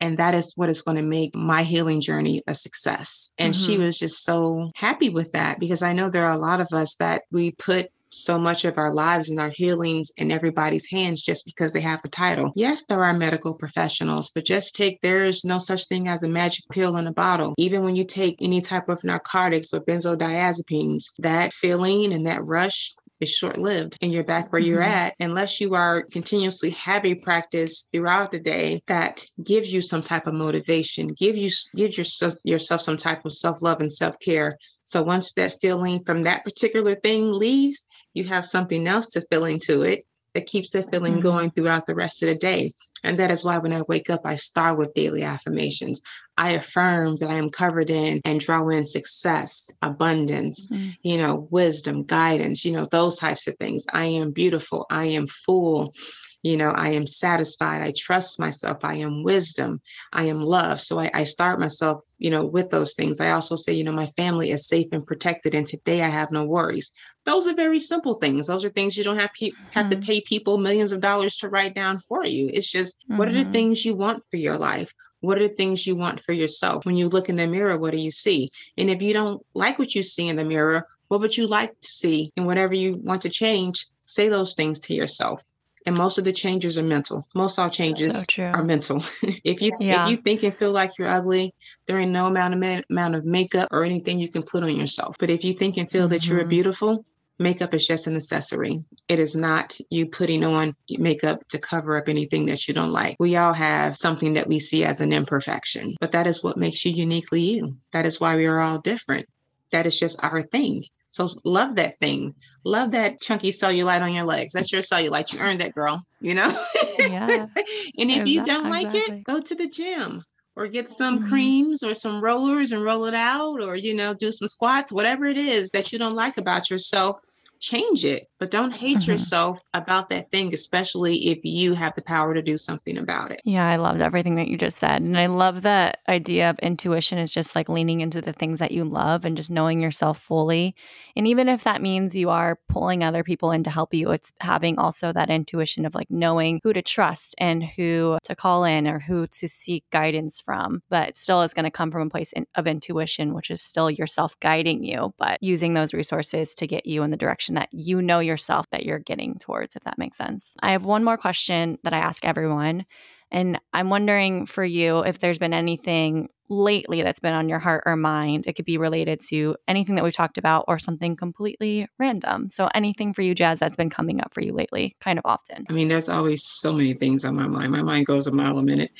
[0.00, 3.32] And that is what is going to make my healing journey a success.
[3.38, 3.66] And mm-hmm.
[3.66, 6.68] she was just so happy with that because I know there are a lot of
[6.72, 11.22] us that we put so much of our lives and our healings in everybody's hands
[11.22, 12.52] just because they have a title.
[12.56, 16.64] Yes, there are medical professionals, but just take there's no such thing as a magic
[16.70, 17.54] pill in a bottle.
[17.58, 22.94] Even when you take any type of narcotics or benzodiazepines, that feeling and that rush
[23.20, 24.72] is short lived and you're back where mm-hmm.
[24.72, 30.02] you're at unless you are continuously having practice throughout the day that gives you some
[30.02, 34.58] type of motivation, give you give yourself yourself some type of self-love and self-care.
[34.84, 39.44] So once that feeling from that particular thing leaves, you have something else to fill
[39.44, 40.04] into it
[40.36, 41.22] that keeps the feeling mm-hmm.
[41.22, 42.72] going throughout the rest of the day.
[43.02, 46.02] And that is why when I wake up, I start with daily affirmations.
[46.36, 50.90] I affirm that I am covered in and draw in success, abundance, mm-hmm.
[51.02, 53.86] you know, wisdom, guidance, you know, those types of things.
[53.92, 54.86] I am beautiful.
[54.90, 55.94] I am full.
[56.42, 57.82] You know, I am satisfied.
[57.82, 58.84] I trust myself.
[58.84, 59.80] I am wisdom.
[60.12, 60.80] I am love.
[60.80, 63.20] So I, I start myself, you know, with those things.
[63.20, 65.54] I also say, you know, my family is safe and protected.
[65.54, 66.92] And today I have no worries.
[67.26, 68.46] Those are very simple things.
[68.46, 70.00] Those are things you don't have pe- have mm-hmm.
[70.00, 72.50] to pay people millions of dollars to write down for you.
[72.52, 73.18] It's just mm-hmm.
[73.18, 73.50] what are the mm-hmm.
[73.50, 74.94] things you want for your life?
[75.20, 76.86] What are the things you want for yourself?
[76.86, 78.50] When you look in the mirror, what do you see?
[78.78, 81.78] And if you don't like what you see in the mirror, what would you like
[81.80, 82.32] to see?
[82.36, 85.42] And whatever you want to change, say those things to yourself
[85.86, 87.26] and most of the changes are mental.
[87.34, 88.96] Most all changes so are mental.
[89.22, 90.04] if you yeah.
[90.04, 91.54] if you think and feel like you're ugly,
[91.86, 94.74] there ain't no amount of ma- amount of makeup or anything you can put on
[94.74, 95.16] yourself.
[95.18, 96.10] But if you think and feel mm-hmm.
[96.10, 96.48] that you're mm-hmm.
[96.48, 97.04] beautiful,
[97.38, 98.84] makeup is just an accessory.
[99.08, 103.16] It is not you putting on makeup to cover up anything that you don't like.
[103.18, 106.84] We all have something that we see as an imperfection, but that is what makes
[106.84, 107.76] you uniquely you.
[107.92, 109.26] That is why we are all different.
[109.72, 110.84] That is just our thing.
[111.08, 112.34] So love that thing.
[112.64, 114.52] Love that chunky cellulite on your legs.
[114.52, 115.32] That's your cellulite.
[115.32, 116.02] You earned that, girl.
[116.20, 116.66] You know?
[116.98, 117.46] Yeah.
[117.98, 119.18] and if you don't like exactly.
[119.18, 120.24] it, go to the gym
[120.56, 121.28] or get some mm-hmm.
[121.28, 125.26] creams or some rollers and roll it out or, you know, do some squats, whatever
[125.26, 127.20] it is that you don't like about yourself
[127.60, 129.12] change it, but don't hate mm-hmm.
[129.12, 133.40] yourself about that thing, especially if you have the power to do something about it.
[133.44, 135.02] Yeah, I loved everything that you just said.
[135.02, 138.72] And I love that idea of intuition is just like leaning into the things that
[138.72, 140.74] you love and just knowing yourself fully.
[141.14, 144.32] And even if that means you are pulling other people in to help you, it's
[144.40, 148.86] having also that intuition of like knowing who to trust and who to call in
[148.86, 150.82] or who to seek guidance from.
[150.88, 153.62] But it still is going to come from a place in, of intuition, which is
[153.62, 157.54] still yourself guiding you, but using those resources to get you in the direction direction
[157.54, 160.54] that you know yourself that you're getting towards, if that makes sense.
[160.62, 162.84] I have one more question that I ask everyone.
[163.30, 167.82] And I'm wondering for you if there's been anything lately that's been on your heart
[167.84, 168.46] or mind.
[168.46, 172.50] It could be related to anything that we've talked about or something completely random.
[172.50, 175.66] So, anything for you, Jas, that's been coming up for you lately, kind of often.
[175.68, 177.72] I mean, there's always so many things on my mind.
[177.72, 178.92] My mind goes a mile a minute.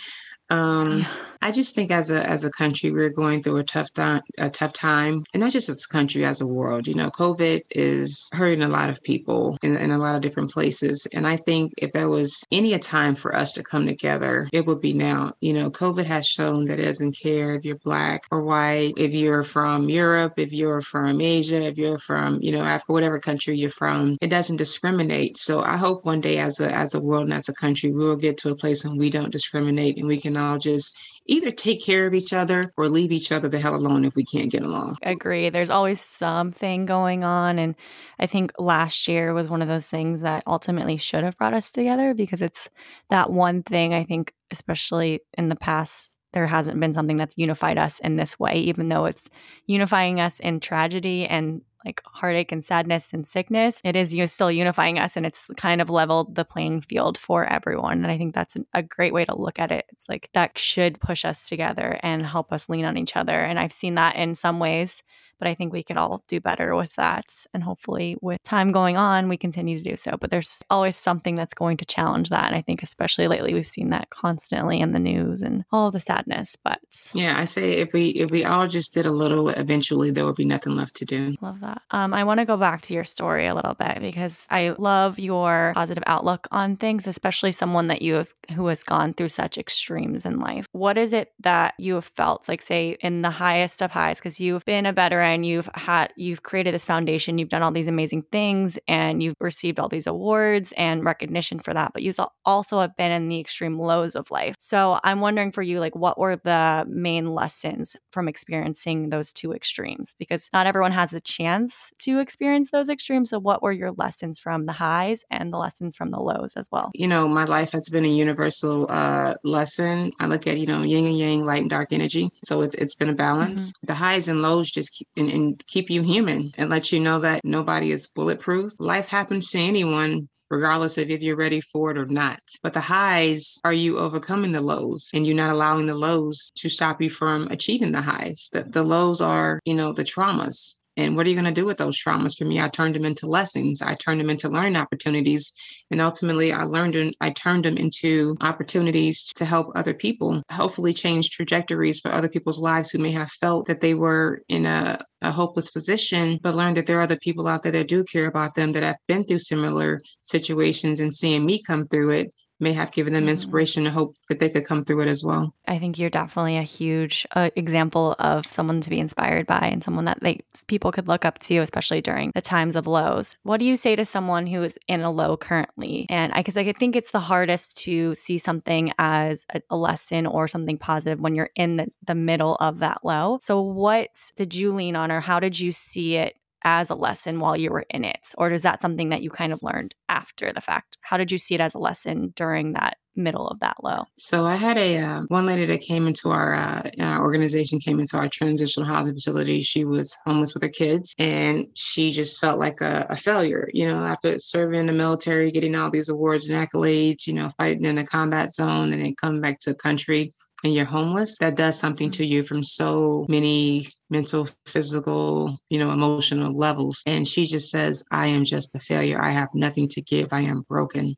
[0.50, 1.04] Um,
[1.42, 4.50] I just think as a as a country, we're going through a tough time, a
[4.50, 6.86] tough time, and not just as a country, as a world.
[6.86, 10.50] You know, COVID is hurting a lot of people in, in a lot of different
[10.50, 14.48] places, and I think if there was any a time for us to come together,
[14.52, 15.32] it would be now.
[15.40, 19.12] You know, COVID has shown that it doesn't care if you're black or white, if
[19.12, 23.56] you're from Europe, if you're from Asia, if you're from you know Africa, whatever country
[23.56, 25.38] you're from, it doesn't discriminate.
[25.38, 28.04] So I hope one day, as a as a world and as a country, we
[28.04, 31.50] will get to a place when we don't discriminate and we can all just either
[31.50, 34.50] take care of each other or leave each other the hell alone if we can't
[34.50, 34.96] get along.
[35.04, 35.50] I Agree.
[35.50, 37.58] There's always something going on.
[37.58, 37.74] And
[38.18, 41.70] I think last year was one of those things that ultimately should have brought us
[41.70, 42.68] together because it's
[43.10, 47.78] that one thing I think, especially in the past there hasn't been something that's unified
[47.78, 49.30] us in this way, even though it's
[49.66, 54.98] unifying us in tragedy and like heartache and sadness and sickness, it is still unifying
[54.98, 57.98] us and it's kind of leveled the playing field for everyone.
[58.02, 59.86] And I think that's a great way to look at it.
[59.90, 63.38] It's like that should push us together and help us lean on each other.
[63.38, 65.02] And I've seen that in some ways
[65.38, 67.46] but I think we could all do better with that.
[67.52, 70.16] And hopefully, with time going on, we continue to do so.
[70.18, 72.46] But there's always something that's going to challenge that.
[72.46, 76.00] And I think, especially lately, we've seen that constantly in the news and all the
[76.00, 76.56] sadness.
[76.62, 76.80] But
[77.14, 80.36] yeah, I say if we if we all just did a little, eventually there would
[80.36, 81.34] be nothing left to do.
[81.40, 81.75] Love that.
[81.90, 85.18] Um, I want to go back to your story a little bit because I love
[85.18, 89.58] your positive outlook on things, especially someone that you have, who has gone through such
[89.58, 90.66] extremes in life.
[90.72, 94.18] What is it that you have felt like, say, in the highest of highs?
[94.18, 97.86] Because you've been a veteran you've had you've created this foundation you've done all these
[97.88, 102.80] amazing things and you've received all these awards and recognition for that but you've also
[102.80, 106.18] have been in the extreme lows of life so i'm wondering for you like what
[106.18, 111.65] were the main lessons from experiencing those two extremes because not everyone has the chance
[111.98, 115.96] to experience those extremes so what were your lessons from the highs and the lessons
[115.96, 120.10] from the lows as well you know my life has been a universal uh, lesson
[120.20, 122.94] i look at you know yin and yang light and dark energy so it's, it's
[122.94, 123.86] been a balance mm-hmm.
[123.86, 127.18] the highs and lows just keep, and, and keep you human and let you know
[127.18, 128.72] that nobody is bulletproof.
[128.78, 132.38] Life happens to anyone regardless of if you're ready for it or not.
[132.62, 136.68] But the highs are you overcoming the lows and you're not allowing the lows to
[136.68, 138.48] stop you from achieving the highs.
[138.52, 140.78] The, the lows are, you know, the traumas.
[140.96, 142.36] And what are you going to do with those traumas?
[142.36, 143.82] For me, I turned them into lessons.
[143.82, 145.52] I turned them into learning opportunities.
[145.90, 150.92] And ultimately, I learned and I turned them into opportunities to help other people, hopefully
[150.92, 154.98] change trajectories for other people's lives who may have felt that they were in a,
[155.20, 158.26] a hopeless position, but learned that there are other people out there that do care
[158.26, 162.72] about them that have been through similar situations and seeing me come through it may
[162.72, 165.54] have given them inspiration and hope that they could come through it as well.
[165.68, 169.84] I think you're definitely a huge uh, example of someone to be inspired by and
[169.84, 173.36] someone that they people could look up to, especially during the times of lows.
[173.42, 176.06] What do you say to someone who is in a low currently?
[176.08, 180.26] And I because I think it's the hardest to see something as a, a lesson
[180.26, 183.38] or something positive when you're in the, the middle of that low.
[183.40, 186.36] So what did you lean on or how did you see it
[186.66, 188.28] as a lesson while you were in it?
[188.36, 190.98] Or is that something that you kind of learned after the fact?
[191.00, 194.06] How did you see it as a lesson during that middle of that low?
[194.18, 198.00] So I had a uh, one lady that came into our, uh, our organization, came
[198.00, 199.62] into our transitional housing facility.
[199.62, 203.70] She was homeless with her kids, and she just felt like a, a failure.
[203.72, 207.50] You know, after serving in the military, getting all these awards and accolades, you know,
[207.56, 210.32] fighting in the combat zone, and then coming back to the country
[210.64, 215.92] and you're homeless, that does something to you from so many mental, physical, you know,
[215.92, 217.02] emotional levels.
[217.06, 219.20] And she just says, I am just a failure.
[219.20, 220.32] I have nothing to give.
[220.32, 221.16] I am broken.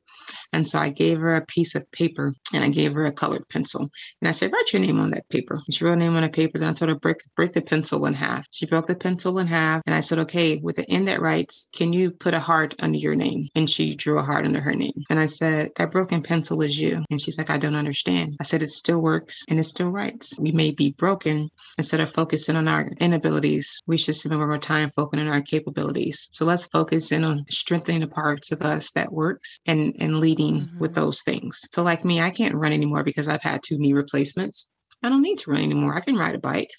[0.53, 3.49] And so I gave her a piece of paper and I gave her a colored
[3.51, 3.89] pencil.
[4.21, 5.61] And I said, write your name on that paper.
[5.71, 6.59] She wrote her name on the paper.
[6.59, 8.47] Then I told her, break, break the pencil in half.
[8.51, 9.83] She broke the pencil in half.
[9.87, 12.99] And I said, okay, with the end that writes, can you put a heart under
[12.99, 13.49] your name?
[13.55, 15.05] And she drew a heart under her name.
[15.11, 17.05] And I said, that broken pencil is you.
[17.11, 18.37] And she's like, I don't understand.
[18.41, 20.39] I said, it still works and it still writes.
[20.39, 23.81] We may be broken instead of focusing on our inabilities.
[23.87, 26.29] We should spend more time focusing on our capabilities.
[26.33, 30.39] So let's focus in on strengthening the parts of us that works and, and lead
[30.39, 30.79] mm-hmm.
[30.79, 31.61] with those things.
[31.73, 34.71] So, like me, I can't run anymore because I've had two knee replacements.
[35.03, 35.95] I don't need to run anymore.
[35.95, 36.71] I can ride a bike.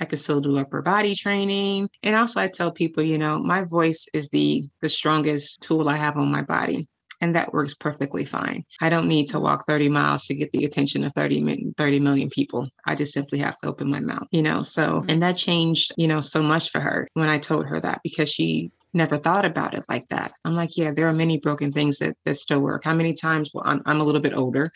[0.00, 1.88] I can still do upper body training.
[2.02, 5.96] And also I tell people, you know, my voice is the the strongest tool I
[5.96, 6.88] have on my body.
[7.20, 8.64] And that works perfectly fine.
[8.80, 12.30] I don't need to walk 30 miles to get the attention of 30, 30 million
[12.30, 12.68] people.
[12.86, 14.62] I just simply have to open my mouth, you know?
[14.62, 15.10] So, mm-hmm.
[15.10, 18.30] and that changed, you know, so much for her when I told her that because
[18.30, 20.32] she never thought about it like that.
[20.44, 22.84] I'm like, yeah, there are many broken things that, that still work.
[22.84, 23.50] How many times?
[23.52, 24.70] Well, I'm, I'm a little bit older,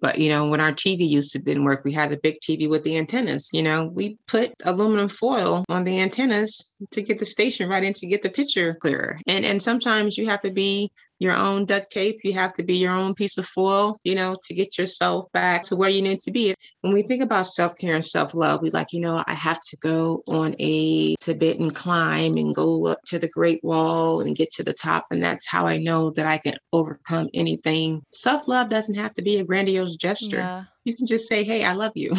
[0.00, 2.68] but you know, when our TV used to didn't work, we had the big TV
[2.68, 3.48] with the antennas.
[3.52, 7.94] You know, we put aluminum foil on the antennas to get the station right in
[7.94, 9.18] to get the picture clearer.
[9.26, 10.90] And and sometimes you have to be
[11.20, 12.18] your own duct tape.
[12.24, 15.62] You have to be your own piece of foil, you know, to get yourself back
[15.64, 16.54] to where you need to be.
[16.80, 19.60] When we think about self care and self love, we like, you know, I have
[19.70, 24.50] to go on a Tibetan climb and go up to the Great Wall and get
[24.52, 25.06] to the top.
[25.10, 28.02] And that's how I know that I can overcome anything.
[28.12, 30.38] Self love doesn't have to be a grandiose gesture.
[30.38, 30.64] Yeah.
[30.84, 32.14] You can just say, hey, I love you.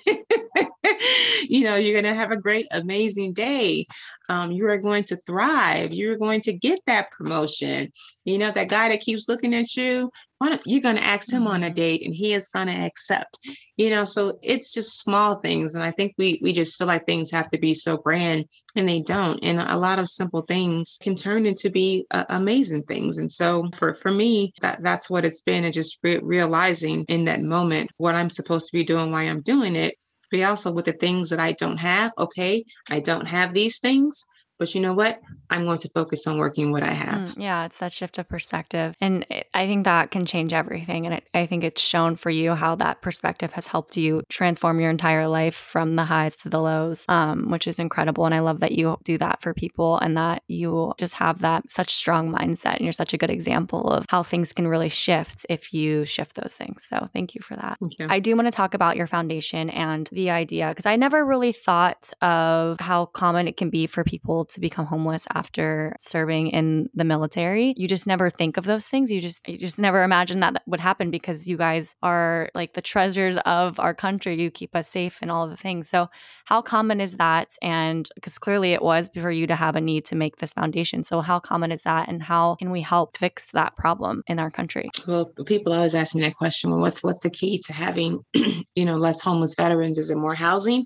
[1.51, 3.85] you know, you're going to have a great, amazing day.
[4.29, 5.91] Um, you are going to thrive.
[5.91, 7.91] You're going to get that promotion.
[8.23, 11.29] You know, that guy that keeps looking at you, Why don't you're going to ask
[11.29, 11.75] him on a mm-hmm.
[11.75, 13.37] date and he is going to accept,
[13.75, 15.75] you know, so it's just small things.
[15.75, 18.87] And I think we, we just feel like things have to be so grand and
[18.87, 19.39] they don't.
[19.43, 23.17] And a lot of simple things can turn into be uh, amazing things.
[23.17, 25.65] And so for, for me, that that's what it's been.
[25.65, 29.41] And just re- realizing in that moment what I'm supposed to be doing, why I'm
[29.41, 29.95] doing it
[30.31, 32.13] but also with the things that I don't have.
[32.17, 34.25] Okay, I don't have these things.
[34.61, 35.19] But you know what?
[35.49, 37.21] I'm going to focus on working what I have.
[37.21, 38.95] Mm, yeah, it's that shift of perspective.
[39.01, 41.07] And it, I think that can change everything.
[41.07, 44.79] And it, I think it's shown for you how that perspective has helped you transform
[44.79, 48.23] your entire life from the highs to the lows, um, which is incredible.
[48.23, 51.71] And I love that you do that for people and that you just have that
[51.71, 52.75] such strong mindset.
[52.75, 56.35] And you're such a good example of how things can really shift if you shift
[56.35, 56.85] those things.
[56.87, 57.79] So thank you for that.
[57.97, 58.05] You.
[58.07, 61.51] I do want to talk about your foundation and the idea, because I never really
[61.51, 66.89] thought of how common it can be for people to become homeless after serving in
[66.93, 67.73] the military.
[67.77, 69.11] You just never think of those things.
[69.11, 72.81] You just you just never imagine that would happen because you guys are like the
[72.81, 74.39] treasures of our country.
[74.41, 75.89] You keep us safe and all of the things.
[75.89, 76.09] So
[76.45, 77.55] how common is that?
[77.61, 81.03] And because clearly it was for you to have a need to make this foundation.
[81.03, 84.51] So how common is that and how can we help fix that problem in our
[84.51, 84.89] country?
[85.07, 86.71] Well, people always ask me that question.
[86.71, 89.97] Well, what's what's the key to having, you know, less homeless veterans?
[89.97, 90.85] Is it more housing?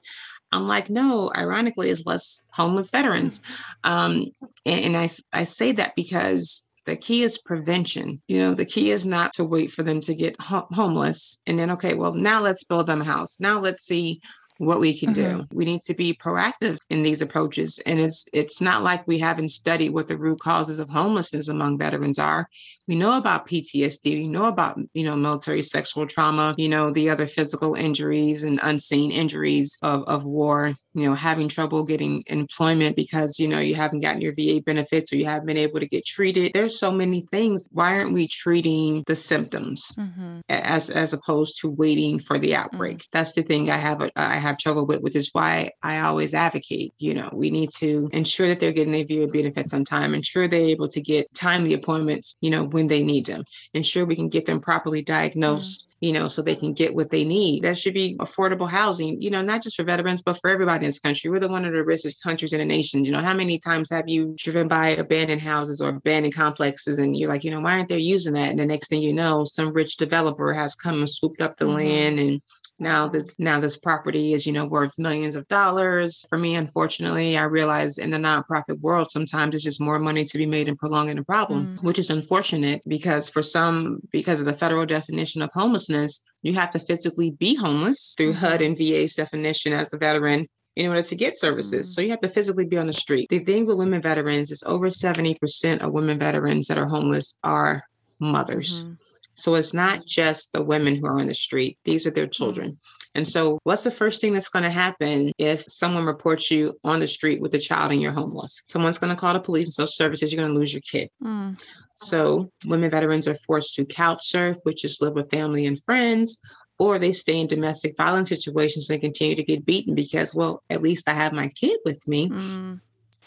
[0.52, 3.42] I'm like, no, ironically, it's less homeless veterans.
[3.84, 4.26] Um,
[4.66, 8.22] and, and I, I say that because the key is prevention.
[8.28, 11.58] You know, the key is not to wait for them to get ho- homeless and
[11.58, 13.40] then, okay, well, now let's build them a house.
[13.40, 14.22] Now let's see
[14.58, 15.40] what we can mm-hmm.
[15.40, 15.48] do.
[15.54, 17.80] We need to be proactive in these approaches.
[17.86, 21.78] And it's it's not like we haven't studied what the root causes of homelessness among
[21.78, 22.50] veterans are.
[22.88, 27.10] We know about PTSD, we know about, you know, military sexual trauma, you know, the
[27.10, 32.96] other physical injuries and unseen injuries of, of war, you know, having trouble getting employment
[32.96, 35.88] because, you know, you haven't gotten your VA benefits or you haven't been able to
[35.88, 36.54] get treated.
[36.54, 37.68] There's so many things.
[37.72, 40.40] Why aren't we treating the symptoms mm-hmm.
[40.48, 43.00] as as opposed to waiting for the outbreak?
[43.00, 43.10] Mm-hmm.
[43.12, 46.94] That's the thing I have I have trouble with, which is why I always advocate,
[46.98, 50.48] you know, we need to ensure that they're getting their VA benefits on time, ensure
[50.48, 53.44] they're able to get timely appointments, you know, when they need them,
[53.74, 55.82] ensure we can get them properly diagnosed.
[55.82, 57.64] Mm-hmm you know, so they can get what they need.
[57.64, 60.90] That should be affordable housing, you know, not just for veterans, but for everybody in
[60.90, 61.30] this country.
[61.30, 63.06] We're the one of the richest countries in the nation.
[63.06, 67.18] You know, how many times have you driven by abandoned houses or abandoned complexes and
[67.18, 68.50] you're like, you know, why aren't they using that?
[68.50, 71.66] And the next thing you know, some rich developer has come and swooped up the
[71.66, 71.76] mm-hmm.
[71.76, 72.42] land and
[72.80, 77.38] now this now this property is you know worth millions of dollars for me unfortunately
[77.38, 80.76] i realize in the nonprofit world sometimes it's just more money to be made in
[80.76, 81.84] prolonging the problem mm.
[81.84, 86.70] which is unfortunate because for some because of the federal definition of homelessness you have
[86.70, 88.46] to physically be homeless through mm-hmm.
[88.46, 91.88] hud and va's definition as a veteran in order to get services.
[91.88, 91.94] Mm-hmm.
[91.94, 93.30] So you have to physically be on the street.
[93.30, 97.84] The thing with women veterans is over 70% of women veterans that are homeless are
[98.20, 98.84] mothers.
[98.84, 98.94] Mm-hmm.
[99.36, 102.80] So it's not just the women who are on the street, these are their children.
[103.16, 107.00] And so, what's the first thing that's going to happen if someone reports you on
[107.00, 108.62] the street with a child and you're homeless?
[108.68, 111.10] Someone's going to call the police and social services, you're going to lose your kid.
[111.24, 111.62] Mm.
[111.96, 116.40] So, women veterans are forced to couch surf, which is live with family and friends,
[116.78, 120.82] or they stay in domestic violence situations and continue to get beaten because, well, at
[120.82, 122.30] least I have my kid with me.
[122.30, 122.82] Mm.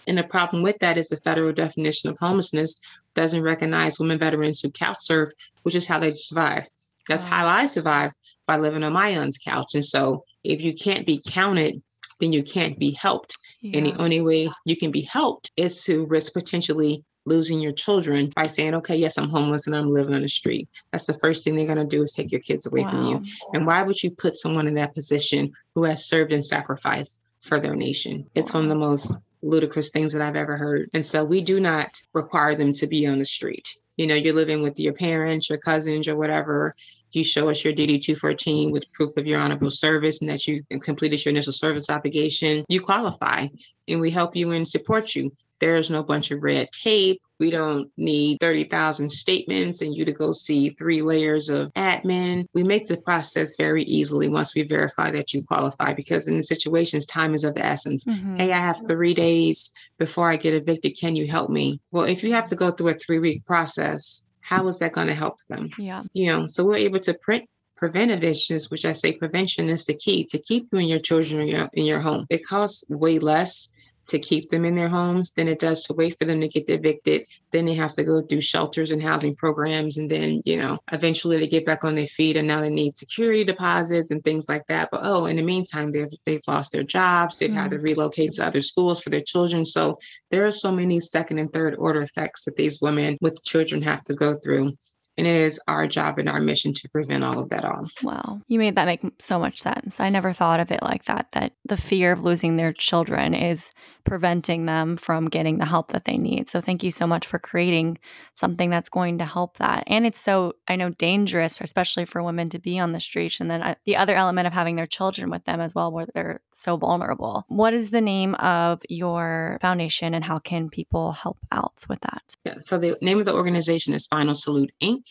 [0.07, 2.81] And the problem with that is the federal definition of homelessness
[3.19, 5.31] doesn't recognize women veterans who couch surf,
[5.65, 6.69] which is how they survive.
[7.09, 7.31] That's wow.
[7.31, 8.15] how I survived
[8.47, 9.75] by living on my aunt's couch.
[9.75, 11.83] And so if you can't be counted,
[12.21, 13.37] then you can't be helped.
[13.61, 13.79] Yeah.
[13.79, 18.31] And the only way you can be helped is to risk potentially losing your children
[18.37, 20.69] by saying, okay, yes, I'm homeless and I'm living on the street.
[20.93, 22.89] That's the first thing they're going to do is take your kids away wow.
[22.89, 23.25] from you.
[23.53, 27.59] And why would you put someone in that position who has served and sacrificed for
[27.59, 28.31] their nation?
[28.37, 29.13] It's one of the most
[29.43, 30.91] ludicrous things that I've ever heard.
[30.93, 33.69] And so we do not require them to be on the street.
[33.97, 36.73] You know, you're living with your parents, your cousins, or whatever.
[37.13, 40.63] You show us your DD 214 with proof of your honorable service and that you
[40.83, 42.65] completed your initial service obligation.
[42.69, 43.49] You qualify
[43.89, 45.33] and we help you and support you.
[45.61, 47.21] There's no bunch of red tape.
[47.39, 52.47] We don't need 30,000 statements and you to go see three layers of admin.
[52.53, 56.43] We make the process very easily once we verify that you qualify because in the
[56.43, 58.05] situations, time is of the essence.
[58.05, 58.37] Mm-hmm.
[58.37, 60.99] Hey, I have three days before I get evicted.
[60.99, 61.81] Can you help me?
[61.93, 65.09] Well, if you have to go through a three week process, how is that going
[65.09, 65.71] to help them?
[65.79, 66.05] Yeah.
[66.15, 69.95] You know, so we're able to print preventive issues, which I say prevention is the
[69.95, 72.27] key to keep you and your children in your, in your home.
[72.29, 73.71] It costs way less
[74.09, 76.69] to keep them in their homes than it does to wait for them to get
[76.69, 77.27] evicted.
[77.53, 79.99] Then they have to go do shelters and housing programs.
[79.99, 82.97] And then, you know, eventually they get back on their feet and now they need
[82.97, 84.89] security deposits and things like that.
[84.91, 87.39] But oh, in the meantime, they've, they've lost their jobs.
[87.39, 87.59] They've mm-hmm.
[87.59, 89.65] had to relocate to other schools for their children.
[89.65, 89.99] So
[90.31, 94.03] there are so many second and third order effects that these women with children have
[94.05, 94.73] to go through.
[95.19, 97.89] And it is our job and our mission to prevent all of that all.
[98.05, 98.41] Wow.
[98.47, 99.99] You made that make so much sense.
[99.99, 103.73] I never thought of it like that, that the fear of losing their children is
[104.09, 106.49] preventing them from getting the help that they need.
[106.49, 107.99] So thank you so much for creating
[108.35, 109.85] something that's going to help that.
[109.87, 113.39] And it's so, I know, dangerous, especially for women to be on the streets.
[113.39, 116.07] And then uh, the other element of having their children with them as well, where
[116.15, 117.45] they're so vulnerable.
[117.49, 122.23] What is the name of your foundation and how can people help out with that?
[122.45, 125.03] Yeah, so the name of the organization is Final Salute Inc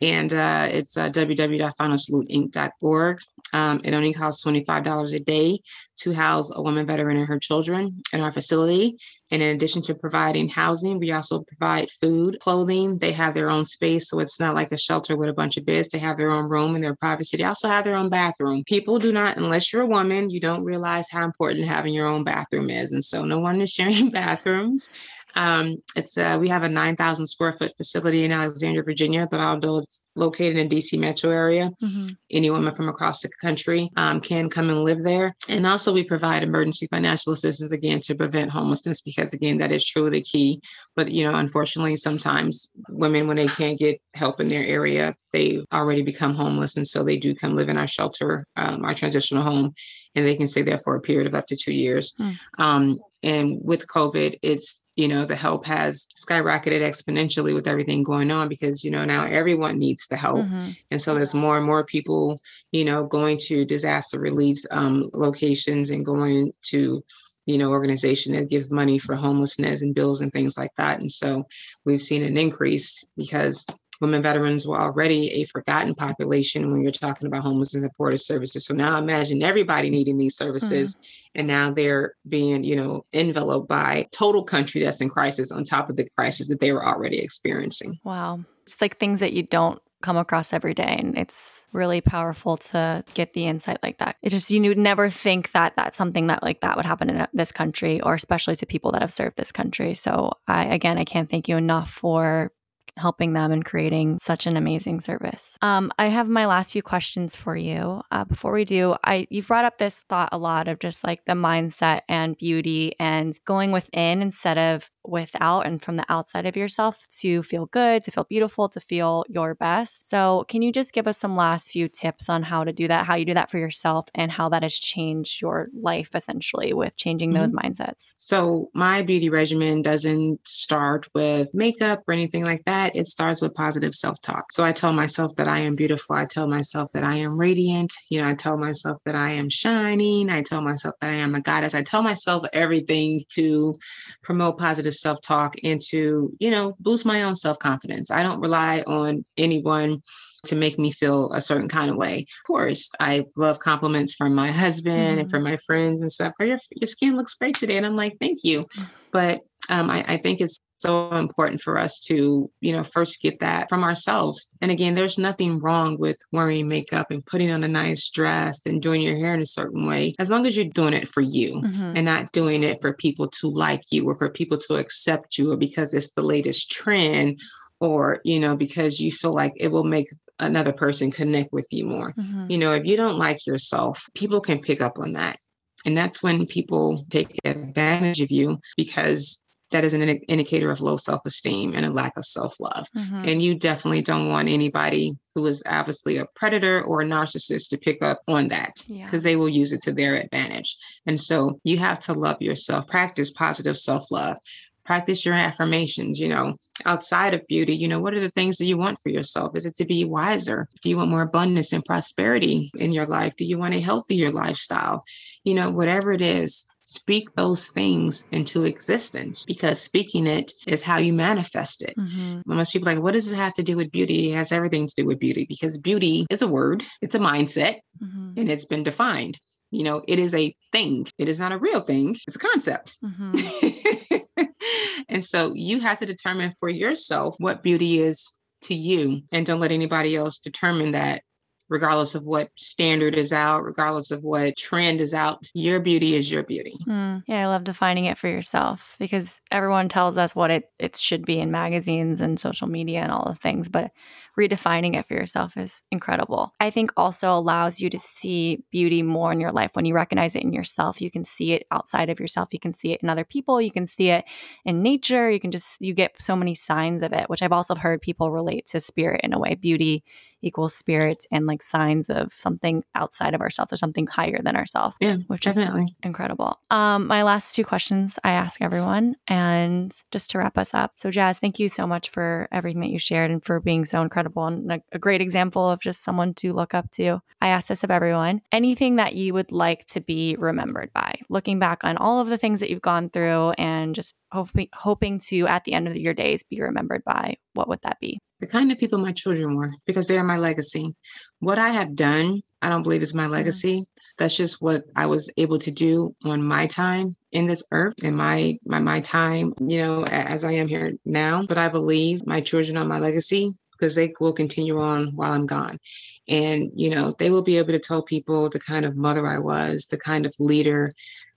[0.00, 3.20] and uh, it's uh, www.finalsaluteinc.org.
[3.52, 5.60] Um, it only costs $25 a day
[6.00, 8.98] to house a woman veteran and her children in our facility.
[9.30, 12.98] And in addition to providing housing, we also provide food, clothing.
[12.98, 15.66] They have their own space, so it's not like a shelter with a bunch of
[15.66, 15.90] beds.
[15.90, 17.36] They have their own room and their privacy.
[17.36, 18.64] They also have their own bathroom.
[18.64, 22.24] People do not, unless you're a woman, you don't realize how important having your own
[22.24, 22.92] bathroom is.
[22.92, 24.88] And so no one is sharing bathrooms.
[25.34, 29.78] Um, it's uh, we have a 9,000 square foot facility in Alexandria, Virginia, but although
[29.78, 32.08] it's located in DC metro area, mm-hmm.
[32.30, 35.34] any woman from across the country um, can come and live there.
[35.48, 39.84] And also we provide emergency financial assistance again to prevent homelessness because again that is
[39.84, 40.60] truly the key.
[40.96, 45.64] But you know, unfortunately, sometimes women when they can't get help in their area, they
[45.72, 49.42] already become homeless, and so they do come live in our shelter, um, our transitional
[49.42, 49.74] home,
[50.14, 52.14] and they can stay there for a period of up to two years.
[52.14, 52.36] Mm.
[52.58, 58.32] Um, and with COVID, it's you know the help has skyrocketed exponentially with everything going
[58.32, 60.70] on because you know now everyone needs the help mm-hmm.
[60.90, 62.40] and so there's more and more people
[62.72, 67.00] you know going to disaster relief um, locations and going to
[67.46, 71.12] you know organization that gives money for homelessness and bills and things like that and
[71.12, 71.46] so
[71.84, 73.64] we've seen an increase because
[74.00, 78.66] women veterans were already a forgotten population when you're talking about homeless and supportive services.
[78.66, 81.40] So now imagine everybody needing these services, mm-hmm.
[81.40, 85.90] and now they're being, you know, enveloped by total country that's in crisis on top
[85.90, 87.98] of the crisis that they were already experiencing.
[88.04, 88.44] Wow.
[88.62, 93.02] It's like things that you don't come across every day and it's really powerful to
[93.14, 96.40] get the insight like that it just you would never think that that's something that
[96.40, 99.50] like that would happen in this country or especially to people that have served this
[99.50, 102.52] country so i again i can't thank you enough for
[102.98, 105.56] helping them and creating such an amazing service.
[105.62, 108.02] Um, I have my last few questions for you.
[108.10, 111.24] Uh, before we do, I you've brought up this thought a lot of just like
[111.24, 116.56] the mindset and beauty and going within instead of without and from the outside of
[116.56, 120.08] yourself to feel good, to feel beautiful, to feel your best.
[120.08, 123.06] So, can you just give us some last few tips on how to do that,
[123.06, 126.96] how you do that for yourself, and how that has changed your life essentially with
[126.96, 127.40] changing mm-hmm.
[127.40, 128.14] those mindsets?
[128.18, 132.94] So, my beauty regimen doesn't start with makeup or anything like that.
[132.94, 134.52] It starts with positive self talk.
[134.52, 136.16] So, I tell myself that I am beautiful.
[136.16, 137.92] I tell myself that I am radiant.
[138.10, 140.30] You know, I tell myself that I am shining.
[140.30, 141.74] I tell myself that I am a goddess.
[141.74, 143.74] I tell myself everything to
[144.22, 148.10] promote positive self talk and to, you know, boost my own self confidence.
[148.10, 150.02] I don't rely on anyone
[150.46, 152.20] to make me feel a certain kind of way.
[152.20, 155.20] Of course, I love compliments from my husband mm-hmm.
[155.20, 156.34] and from my friends and stuff.
[156.38, 157.76] Your, your skin looks great today.
[157.76, 158.66] And I'm like, thank you.
[159.10, 163.40] But um, I, I think it's so important for us to, you know, first get
[163.40, 164.48] that from ourselves.
[164.60, 168.80] And again, there's nothing wrong with wearing makeup and putting on a nice dress and
[168.80, 171.60] doing your hair in a certain way, as long as you're doing it for you
[171.62, 171.92] mm-hmm.
[171.96, 175.52] and not doing it for people to like you or for people to accept you
[175.52, 177.40] or because it's the latest trend
[177.80, 180.08] or, you know, because you feel like it will make
[180.38, 182.12] another person connect with you more.
[182.12, 182.46] Mm-hmm.
[182.50, 185.38] You know, if you don't like yourself, people can pick up on that.
[185.84, 190.96] And that's when people take advantage of you because that is an indicator of low
[190.96, 192.86] self esteem and a lack of self love.
[192.96, 193.24] Mm-hmm.
[193.28, 197.78] And you definitely don't want anybody who is obviously a predator or a narcissist to
[197.78, 199.30] pick up on that because yeah.
[199.30, 200.76] they will use it to their advantage.
[201.06, 204.36] And so you have to love yourself, practice positive self love.
[204.84, 206.56] Practice your affirmations, you know,
[206.86, 207.76] outside of beauty.
[207.76, 209.54] You know, what are the things that you want for yourself?
[209.54, 210.66] Is it to be wiser?
[210.82, 213.36] Do you want more abundance and prosperity in your life?
[213.36, 215.04] Do you want a healthier lifestyle?
[215.44, 220.96] You know, whatever it is, speak those things into existence because speaking it is how
[220.96, 221.94] you manifest it.
[221.98, 222.40] Mm-hmm.
[222.46, 224.30] Most people like, what does it have to do with beauty?
[224.30, 227.80] It has everything to do with beauty because beauty is a word, it's a mindset,
[228.02, 228.32] mm-hmm.
[228.38, 229.38] and it's been defined.
[229.70, 231.06] You know, it is a thing.
[231.18, 232.16] It is not a real thing.
[232.26, 232.96] It's a concept.
[233.04, 234.44] Mm-hmm.
[235.10, 238.32] and so you have to determine for yourself what beauty is
[238.62, 241.22] to you and don't let anybody else determine that
[241.68, 245.48] regardless of what standard is out, regardless of what trend is out.
[245.54, 246.74] Your beauty is your beauty.
[246.86, 250.96] Mm, yeah, I love defining it for yourself because everyone tells us what it, it
[250.96, 253.90] should be in magazines and social media and all the things, but
[254.38, 256.54] redefining it for yourself is incredible.
[256.60, 259.70] I think also allows you to see beauty more in your life.
[259.74, 262.48] When you recognize it in yourself, you can see it outside of yourself.
[262.52, 263.60] You can see it in other people.
[263.60, 264.24] You can see it
[264.64, 265.30] in nature.
[265.30, 268.30] You can just, you get so many signs of it, which I've also heard people
[268.30, 269.54] relate to spirit in a way.
[269.54, 270.04] Beauty
[270.42, 274.96] equals spirit and like signs of something outside of ourselves or something higher than ourselves.
[275.00, 275.84] Yeah, which definitely.
[275.84, 276.58] is incredible.
[276.70, 280.92] Um, my last two questions I ask everyone, and just to wrap us up.
[280.96, 284.02] So, Jas, thank you so much for everything that you shared and for being so
[284.02, 287.20] incredible and a, a great example of just someone to look up to.
[287.40, 291.58] I ask this of everyone anything that you would like to be remembered by, looking
[291.58, 295.46] back on all of the things that you've gone through and just hoping, hoping to,
[295.46, 298.20] at the end of your days, be remembered by, what would that be?
[298.40, 300.94] the kind of people my children were because they are my legacy.
[301.40, 303.32] What I have done, I don't believe is my mm-hmm.
[303.32, 303.86] legacy.
[304.16, 308.16] That's just what I was able to do on my time in this earth and
[308.16, 311.44] my my my time, you know, as I am here now.
[311.46, 315.46] But I believe my children are my legacy because they will continue on while I'm
[315.46, 315.78] gone.
[316.26, 319.38] And, you know, they will be able to tell people the kind of mother I
[319.38, 320.90] was, the kind of leader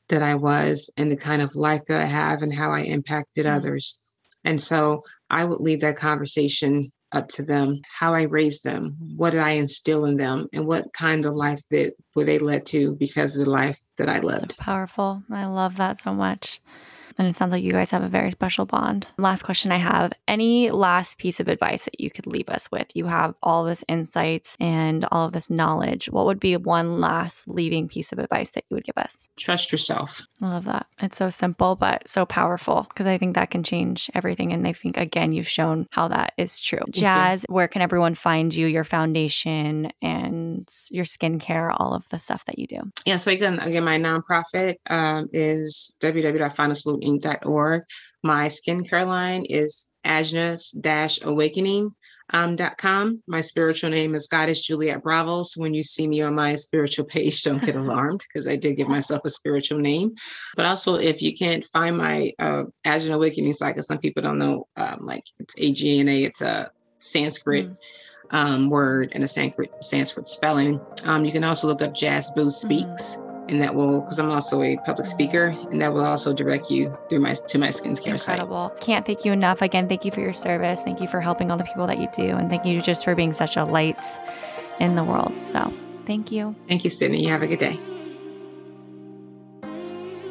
[0.10, 3.46] that I was, and the kind of life that I have and how I impacted
[3.46, 3.56] mm-hmm.
[3.56, 4.00] others.
[4.44, 5.02] And so
[5.32, 9.52] I would leave that conversation up to them, how I raised them, what did I
[9.52, 13.46] instill in them, and what kind of life that were they led to because of
[13.46, 14.52] the life that I lived.
[14.54, 15.24] So powerful.
[15.32, 16.60] I love that so much.
[17.22, 19.06] And it sounds like you guys have a very special bond.
[19.20, 22.96] Last question I have any last piece of advice that you could leave us with?
[22.96, 26.10] You have all this insights and all of this knowledge.
[26.10, 29.30] What would be one last leaving piece of advice that you would give us?
[29.38, 30.26] Trust yourself.
[30.42, 30.88] I love that.
[31.00, 34.52] It's so simple, but so powerful because I think that can change everything.
[34.52, 36.80] And I think, again, you've shown how that is true.
[36.80, 37.54] Thank Jas, you.
[37.54, 42.58] where can everyone find you, your foundation, and your skincare, all of the stuff that
[42.58, 42.80] you do?
[43.06, 47.84] Yeah, so again, again my nonprofit um, is www.finalsalute inc.org.
[48.24, 51.92] My skincare line is Ajna-Awakening.
[52.34, 53.22] Um, .com.
[53.28, 55.44] My spiritual name is Goddess Juliet Bravo.
[55.44, 58.78] So when you see me on my spiritual page, don't get alarmed because I did
[58.78, 60.16] give myself a spiritual name.
[60.56, 64.68] But also, if you can't find my uh, Ajna-Awakening site, because some people don't know,
[64.78, 67.70] um, like it's A G N A, it's a Sanskrit.
[67.70, 67.78] Mm.
[68.34, 70.80] Um, word and a Sanskrit Sanskrit spelling.
[71.04, 73.18] Um, you can also look up Jas Boothe Speaks.
[73.18, 76.70] Mm and that will because I'm also a public speaker, and that will also direct
[76.70, 78.70] you through my to my skincare Incredible.
[78.70, 78.82] site.
[78.82, 79.62] Can't thank you enough.
[79.62, 80.82] Again, thank you for your service.
[80.82, 83.16] Thank you for helping all the people that you do, and thank you just for
[83.16, 84.04] being such a light
[84.80, 85.38] in the world.
[85.38, 85.72] So,
[86.06, 86.56] thank you.
[86.68, 87.24] Thank you, Sydney.
[87.24, 87.78] You have a good day.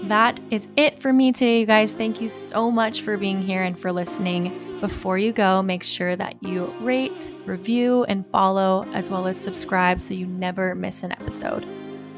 [0.04, 1.92] That is it for me today, you guys.
[1.92, 4.50] Thank you so much for being here and for listening.
[4.80, 10.00] Before you go, make sure that you rate, review, and follow, as well as subscribe
[10.00, 11.64] so you never miss an episode.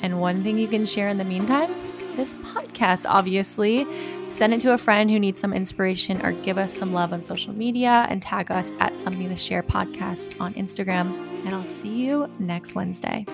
[0.02, 1.70] And one thing you can share in the meantime
[2.16, 3.86] this podcast, obviously.
[4.30, 7.22] Send it to a friend who needs some inspiration or give us some love on
[7.22, 11.06] social media and tag us at Something to Share podcast on Instagram.
[11.44, 13.26] And I'll see you next Wednesday.